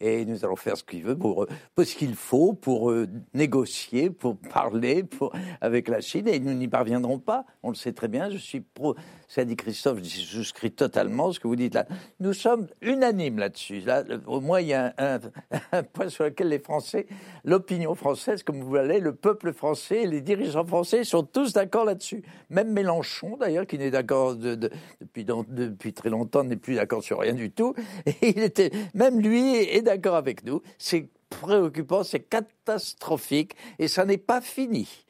[0.00, 4.10] Et nous allons faire ce qu'il veut pour, pour ce qu'il faut pour euh, négocier,
[4.10, 7.44] pour parler pour, avec la Chine, et nous n'y parviendrons pas.
[7.62, 8.28] On le sait très bien.
[8.28, 8.96] Je suis pro.
[9.28, 11.86] Ça dit Christophe, je souscris totalement ce que vous dites là.
[12.20, 13.80] Nous sommes unanimes là-dessus.
[13.80, 17.06] Là, au moins, il y a un, point sur lequel les Français,
[17.44, 22.22] l'opinion française, comme vous voulez, le peuple français, les dirigeants français sont tous d'accord là-dessus.
[22.50, 24.70] Même Mélenchon, d'ailleurs, qui n'est d'accord de- de-
[25.00, 27.74] depuis, depuis très longtemps, n'est plus d'accord sur rien du tout.
[28.06, 30.62] Et il était, même lui est d'accord avec nous.
[30.78, 35.06] C'est préoccupant, c'est catastrophique, et ça n'est pas fini.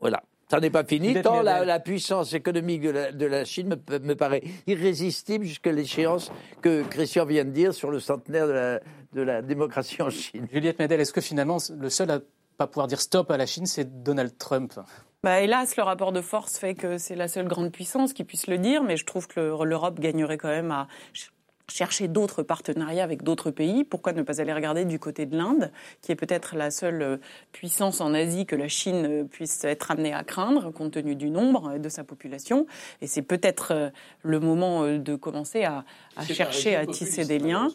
[0.00, 0.22] Voilà.
[0.50, 4.14] Ça n'est pas fini, tant la, puissance économique de la, de la Chine me, me
[4.14, 6.30] paraît irrésistible jusqu'à l'échéance
[6.60, 8.80] que Christian vient de dire sur le centenaire de la,
[9.14, 10.46] de la démocratie en Chine.
[10.52, 12.20] Juliette Medel, est-ce que finalement, le seul à
[12.58, 14.74] pas pouvoir dire stop à la Chine, c'est Donald Trump?
[15.24, 18.46] Bah, hélas, le rapport de force fait que c'est la seule grande puissance qui puisse
[18.46, 20.86] le dire, mais je trouve que le- l'Europe gagnerait quand même à
[21.68, 23.84] chercher d'autres partenariats avec d'autres pays.
[23.84, 25.70] Pourquoi ne pas aller regarder du côté de l'Inde,
[26.02, 27.16] qui est peut-être la seule euh,
[27.52, 31.30] puissance en Asie que la Chine euh, puisse être amenée à craindre, compte tenu du
[31.30, 32.66] nombre euh, de sa population.
[33.00, 33.92] Et c'est peut-être
[34.22, 35.84] le moment de commencer à,
[36.34, 37.68] chercher à tisser des liens.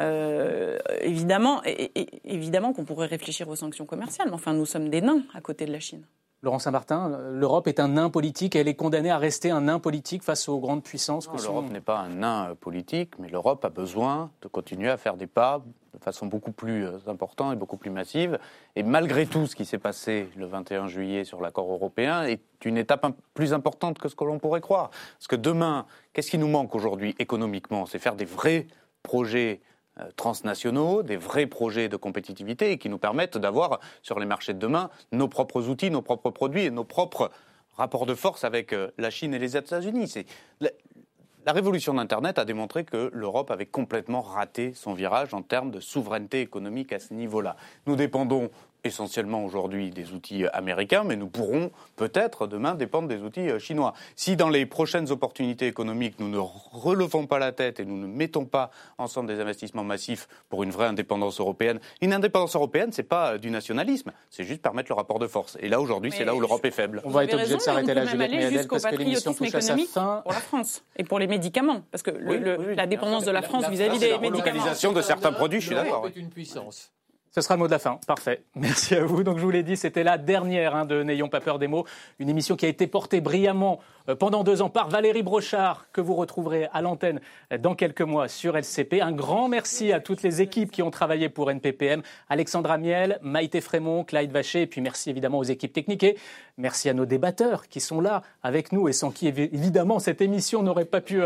[0.00, 4.88] Euh, évidemment, et- et- évidemment qu'on pourrait réfléchir aux sanctions commerciales, mais enfin, nous sommes
[4.88, 6.04] des nains à côté de la Chine.
[6.42, 9.78] Laurent Saint-Martin, l'Europe est un nain politique et elle est condamnée à rester un nain
[9.78, 11.54] politique face aux grandes puissances que sont...
[11.54, 15.26] L'Europe n'est pas un nain politique, mais l'Europe a besoin de continuer à faire des
[15.26, 15.62] pas
[15.94, 18.38] de façon beaucoup plus euh, importante et beaucoup plus massive.
[18.76, 22.76] Et malgré tout, ce qui s'est passé le 21 juillet sur l'accord européen est une
[22.76, 24.90] étape plus importante que ce que l'on pourrait croire.
[24.90, 27.86] Parce que demain, qu'est-ce qui nous manque aujourd'hui économiquement?
[27.86, 28.66] C'est faire des vrais
[29.02, 29.75] projets euh,
[30.16, 34.58] transnationaux, des vrais projets de compétitivité et qui nous permettent d'avoir sur les marchés de
[34.58, 37.30] demain nos propres outils, nos propres produits et nos propres
[37.76, 40.12] rapports de force avec euh, la Chine et les États-Unis.
[40.60, 45.78] La révolution d'Internet a démontré que l'Europe avait complètement raté son virage en termes de
[45.78, 47.54] souveraineté économique à ce niveau-là.
[47.86, 48.50] Nous dépendons
[48.86, 53.58] essentiellement aujourd'hui des outils euh, américains, mais nous pourrons peut-être demain dépendre des outils euh,
[53.58, 53.92] chinois.
[54.14, 58.06] Si dans les prochaines opportunités économiques, nous ne relevons pas la tête et nous ne
[58.06, 63.02] mettons pas ensemble des investissements massifs pour une vraie indépendance européenne, une indépendance européenne, c'est
[63.02, 65.56] pas euh, du nationalisme, c'est juste permettre le rapport de force.
[65.60, 67.02] Et là aujourd'hui, c'est là où l'Europe est faible.
[67.04, 69.76] On va être obligé de s'arrêter là, Juliette Méadel, parce que l'émission touche à sa
[69.76, 70.22] fin.
[70.22, 73.98] Pour la France et pour les médicaments, parce que la dépendance de la France vis-à-vis
[73.98, 74.30] des médicaments.
[74.30, 76.06] La localisation de certains produits, je suis d'accord.
[76.14, 76.92] une puissance.
[77.36, 78.00] Ce sera le mot de la fin.
[78.06, 78.44] Parfait.
[78.54, 79.22] Merci à vous.
[79.22, 81.84] Donc, je vous l'ai dit, c'était la dernière hein, de N'ayons pas peur des mots.
[82.18, 83.78] Une émission qui a été portée brillamment
[84.14, 87.20] pendant deux ans par Valérie Brochard, que vous retrouverez à l'antenne
[87.52, 89.00] euh, dans quelques mois sur LCP.
[89.00, 92.02] Un grand merci à toutes les équipes qui ont travaillé pour NPPM.
[92.28, 96.04] Alexandra Miel, Maïté Frémont, Clyde Vacher, et puis merci évidemment aux équipes techniques.
[96.04, 96.16] Et
[96.56, 100.62] merci à nos débatteurs qui sont là avec nous et sans qui, évidemment, cette émission
[100.62, 101.20] n'aurait pas pu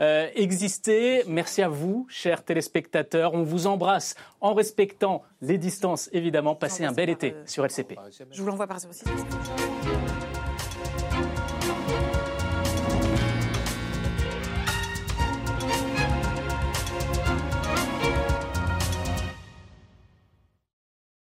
[0.00, 1.24] euh, exister.
[1.26, 3.34] Merci à vous, chers téléspectateurs.
[3.34, 6.54] On vous embrasse en respectant les distances, évidemment.
[6.54, 7.96] Passez un bel été sur LCP.
[8.30, 9.04] Je vous l'envoie par aussi.